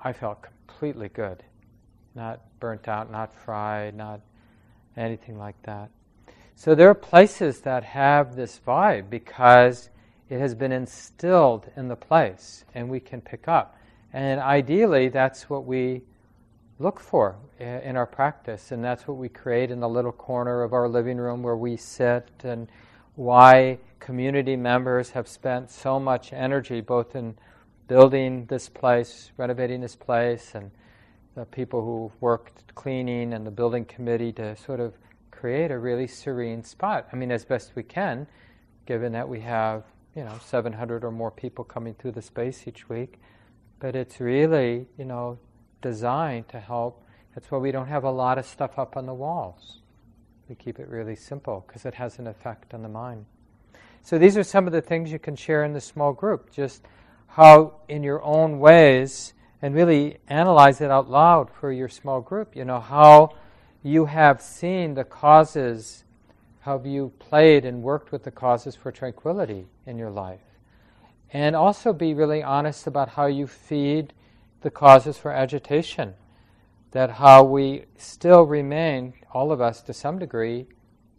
I 0.03 0.15
felt 0.15 0.43
completely 0.43 1.09
good. 1.09 1.43
Not 2.15 2.41
burnt 2.61 2.89
out, 2.89 3.11
not 3.11 3.35
fried, 3.35 3.95
not 3.95 4.21
anything 4.97 5.39
like 5.39 5.61
that. 5.65 5.91
So 6.55 6.75
there 6.75 6.89
are 6.89 6.95
places 6.95 7.61
that 7.61 7.85
have 7.85 8.35
this 8.35 8.61
vibe 8.67 9.11
because 9.11 9.91
it 10.29 10.41
has 10.41 10.55
been 10.55 10.73
instilled 10.73 11.71
in 11.77 11.89
the 11.89 11.97
place 11.97 12.65
and 12.75 12.89
we 12.89 13.01
can 13.01 13.21
pick 13.21 13.49
up. 13.49 13.77
And 14.13 14.41
ideally, 14.41 15.09
that's 15.09 15.51
what 15.51 15.67
we 15.67 16.03
look 16.79 17.01
for 17.01 17.37
in 17.59 17.97
our 17.97 18.07
practice, 18.07 18.71
and 18.71 18.85
that's 18.85 19.09
what 19.09 19.17
we 19.17 19.29
create 19.29 19.71
in 19.71 19.81
the 19.81 19.89
little 19.89 20.13
corner 20.13 20.63
of 20.63 20.73
our 20.73 20.89
living 20.89 21.19
room 21.19 21.43
where 21.43 21.57
we 21.57 21.77
sit 21.77 22.31
and 22.45 22.71
why 23.17 23.79
community 23.99 24.55
members 24.55 25.11
have 25.11 25.27
spent 25.27 25.71
so 25.71 25.99
much 25.99 26.33
energy 26.33 26.81
both 26.81 27.17
in 27.17 27.37
building 27.89 28.47
this 28.47 28.69
place, 28.69 29.33
renovating 29.37 29.81
this 29.81 29.97
place, 29.97 30.53
and 30.55 30.71
the 31.35 31.45
people 31.47 31.83
who 31.83 32.13
worked 32.21 32.75
cleaning 32.75 33.33
and 33.33 33.47
the 33.47 33.51
building 33.51 33.85
committee 33.85 34.33
to 34.33 34.55
sort 34.57 34.79
of 34.79 34.95
create 35.33 35.71
a 35.71 35.79
really 35.79 36.07
serene 36.07 36.63
spot. 36.63 37.09
I 37.13 37.17
mean, 37.17 37.33
as 37.33 37.45
best 37.45 37.73
we 37.75 37.83
can, 37.83 38.27
given 38.87 39.13
that 39.13 39.29
we 39.29 39.41
have, 39.41 39.83
you 40.15 40.25
know, 40.25 40.39
700 40.45 41.05
or 41.05 41.11
more 41.11 41.31
people 41.31 41.65
coming 41.65 41.95
through 41.95 42.13
the 42.13 42.23
space 42.23 42.67
each 42.67 42.89
week. 42.89 43.19
But 43.81 43.97
it's 43.97 44.21
really, 44.21 44.87
you 44.97 45.05
know, 45.05 45.39
designed 45.81 46.49
to 46.49 46.61
help. 46.61 47.03
That's 47.35 47.51
why 47.51 47.59
we 47.59 47.71
don't 47.71 47.87
have 47.87 48.05
a 48.05 48.11
lot 48.11 48.39
of 48.39 48.47
stuff 48.47 48.79
up 48.79 48.97
on 48.97 49.07
the 49.07 49.15
walls. 49.15 49.79
We 50.49 50.55
keep 50.55 50.79
it 50.79 50.89
really 50.89 51.17
simple 51.17 51.65
because 51.67 51.85
it 51.85 51.95
has 51.95 52.19
an 52.19 52.27
effect 52.27 52.75
on 52.75 52.83
the 52.83 52.89
mind. 52.89 53.27
So 54.03 54.19
these 54.19 54.37
are 54.37 54.43
some 54.43 54.67
of 54.67 54.73
the 54.73 54.81
things 54.81 55.13
you 55.13 55.19
can 55.19 55.37
share 55.37 55.65
in 55.65 55.73
the 55.73 55.81
small 55.81 56.13
group. 56.13 56.51
Just 56.51 56.83
how, 57.27 57.75
in 57.89 58.03
your 58.03 58.23
own 58.23 58.59
ways, 58.59 59.35
and 59.61 59.75
really 59.75 60.19
analyze 60.29 60.81
it 60.81 60.91
out 60.91 61.11
loud 61.11 61.51
for 61.51 61.73
your 61.73 61.89
small 61.89 62.21
group. 62.21 62.57
You 62.57 62.65
know, 62.65 62.81
how 62.81 63.35
you 63.83 64.07
have 64.07 64.41
seen 64.41 64.95
the 64.95 65.05
causes, 65.05 66.05
how 66.61 66.81
you 66.83 67.13
played 67.19 67.65
and 67.65 67.83
worked 67.83 68.13
with 68.13 68.25
the 68.25 68.31
causes 68.31 68.75
for 68.75 68.91
tranquility 68.91 69.67
in 69.87 69.99
your 69.99 70.11
life. 70.11 70.41
And 71.33 71.55
also 71.55 71.93
be 71.93 72.15
really 72.15 72.43
honest 72.43 72.87
about 72.87 73.11
how 73.11 73.27
you 73.27 73.47
feed 73.47 74.13
the 74.61 74.71
causes 74.71 75.17
for 75.17 75.33
agitation 75.33 76.15
that 76.91 77.11
how 77.11 77.45
we 77.45 77.85
still 77.97 78.45
remain, 78.45 79.13
all 79.33 79.53
of 79.53 79.61
us 79.61 79.83
to 79.83 79.93
some 79.93 80.19
degree, 80.19 80.67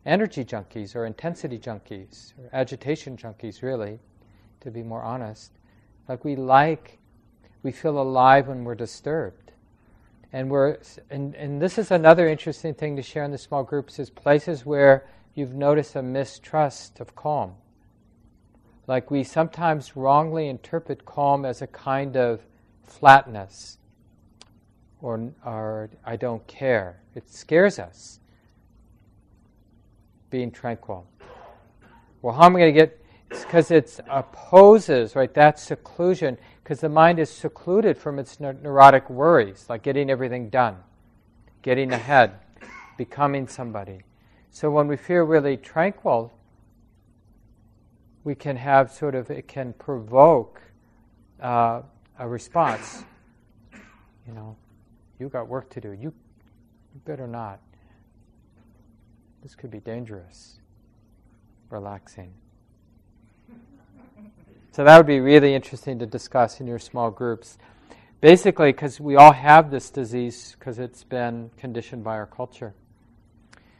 energy 0.06 0.44
junkies 0.44 0.96
or 0.96 1.06
intensity 1.06 1.60
junkies 1.60 2.34
or 2.40 2.50
agitation 2.54 3.16
junkies, 3.16 3.62
really, 3.62 4.00
to 4.62 4.72
be 4.72 4.82
more 4.82 5.04
honest. 5.04 5.52
Like 6.08 6.26
we 6.26 6.36
like, 6.36 6.98
we 7.62 7.72
feel 7.72 8.02
alive 8.02 8.48
when 8.48 8.64
we're 8.64 8.76
disturbed. 8.76 9.52
And 10.32 10.50
we're 10.50 10.78
and, 11.10 11.36
and 11.36 11.62
this 11.62 11.78
is 11.78 11.92
another 11.92 12.28
interesting 12.28 12.74
thing 12.74 12.96
to 12.96 13.02
share 13.02 13.24
in 13.24 13.32
the 13.32 13.38
small 13.38 13.64
groups 13.64 13.98
is 14.00 14.10
places 14.10 14.66
where 14.66 15.08
you've 15.34 15.56
noticed 15.56 15.96
a 15.96 16.04
mistrust 16.04 17.00
of 17.00 17.16
calm. 17.16 17.56
Like 18.86 19.12
we 19.12 19.24
sometimes 19.24 19.96
wrongly 19.96 20.48
interpret 20.48 21.06
calm 21.06 21.46
as 21.46 21.62
a 21.62 21.68
kind 21.68 22.16
of 22.16 22.42
flatness 22.90 23.78
or, 25.02 25.32
or 25.46 25.90
I 26.06 26.16
don't 26.16 26.46
care. 26.48 27.02
It 27.16 27.30
scares 27.30 27.80
us, 27.80 28.20
being 30.30 30.52
tranquil. 30.52 31.08
Well, 32.22 32.36
how 32.36 32.46
am 32.46 32.56
I 32.56 32.60
going 32.60 32.74
to 32.74 32.80
get? 32.80 33.06
It's 33.32 33.46
because 33.46 33.70
it 33.70 34.00
opposes, 34.10 35.16
right, 35.16 35.34
that 35.36 35.60
seclusion, 35.60 36.38
because 36.64 36.80
the 36.80 36.90
mind 36.90 37.20
is 37.20 37.30
secluded 37.30 37.98
from 37.98 38.18
its 38.18 38.40
neurotic 38.40 39.10
worries, 39.10 39.68
like 39.70 39.84
getting 39.84 40.10
everything 40.10 40.50
done, 40.50 40.78
getting 41.62 41.92
ahead, 41.92 42.32
becoming 42.98 43.48
somebody. 43.48 44.02
So 44.50 44.72
when 44.72 44.88
we 44.88 44.98
feel 44.98 45.24
really 45.24 45.58
tranquil, 45.58 46.34
we 48.24 48.34
can 48.34 48.58
have 48.58 48.92
sort 48.92 49.14
of, 49.14 49.30
it 49.30 49.48
can 49.48 49.74
provoke 49.74 50.60
uh, 51.40 51.84
a 52.20 52.28
response. 52.28 53.04
You 54.28 54.34
know, 54.34 54.56
you 55.18 55.30
got 55.30 55.48
work 55.48 55.70
to 55.72 55.82
do. 55.82 55.92
You, 55.94 56.14
you 56.94 57.02
better 57.06 57.28
not. 57.28 57.60
This 59.42 59.56
could 59.56 59.72
be 59.72 59.80
dangerous. 59.80 60.60
Relaxing. 61.70 62.34
So 64.72 64.84
that 64.84 64.98
would 64.98 65.08
be 65.08 65.20
really 65.20 65.56
interesting 65.56 65.98
to 66.00 66.06
discuss 66.06 66.60
in 66.60 66.68
your 66.68 66.80
small 66.80 67.10
groups. 67.10 67.58
Basically, 68.22 68.72
because 68.72 69.00
we 69.00 69.16
all 69.16 69.32
have 69.32 69.72
this 69.72 69.90
disease 69.90 70.56
because 70.60 70.78
it's 70.78 71.04
been 71.04 71.50
conditioned 71.58 72.04
by 72.04 72.18
our 72.18 72.28
culture. 72.28 72.74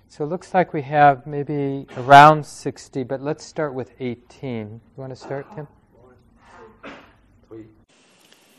So 0.08 0.24
it 0.24 0.28
looks 0.28 0.54
like 0.54 0.74
we 0.74 0.82
have 0.84 1.28
maybe 1.28 1.86
around 1.98 2.46
60, 2.46 3.04
but 3.04 3.22
let's 3.22 3.46
start 3.46 3.74
with 3.74 3.94
18. 4.00 4.68
You 4.70 4.82
want 4.96 5.12
to 5.12 5.16
start, 5.16 5.46
Tim? 5.54 5.68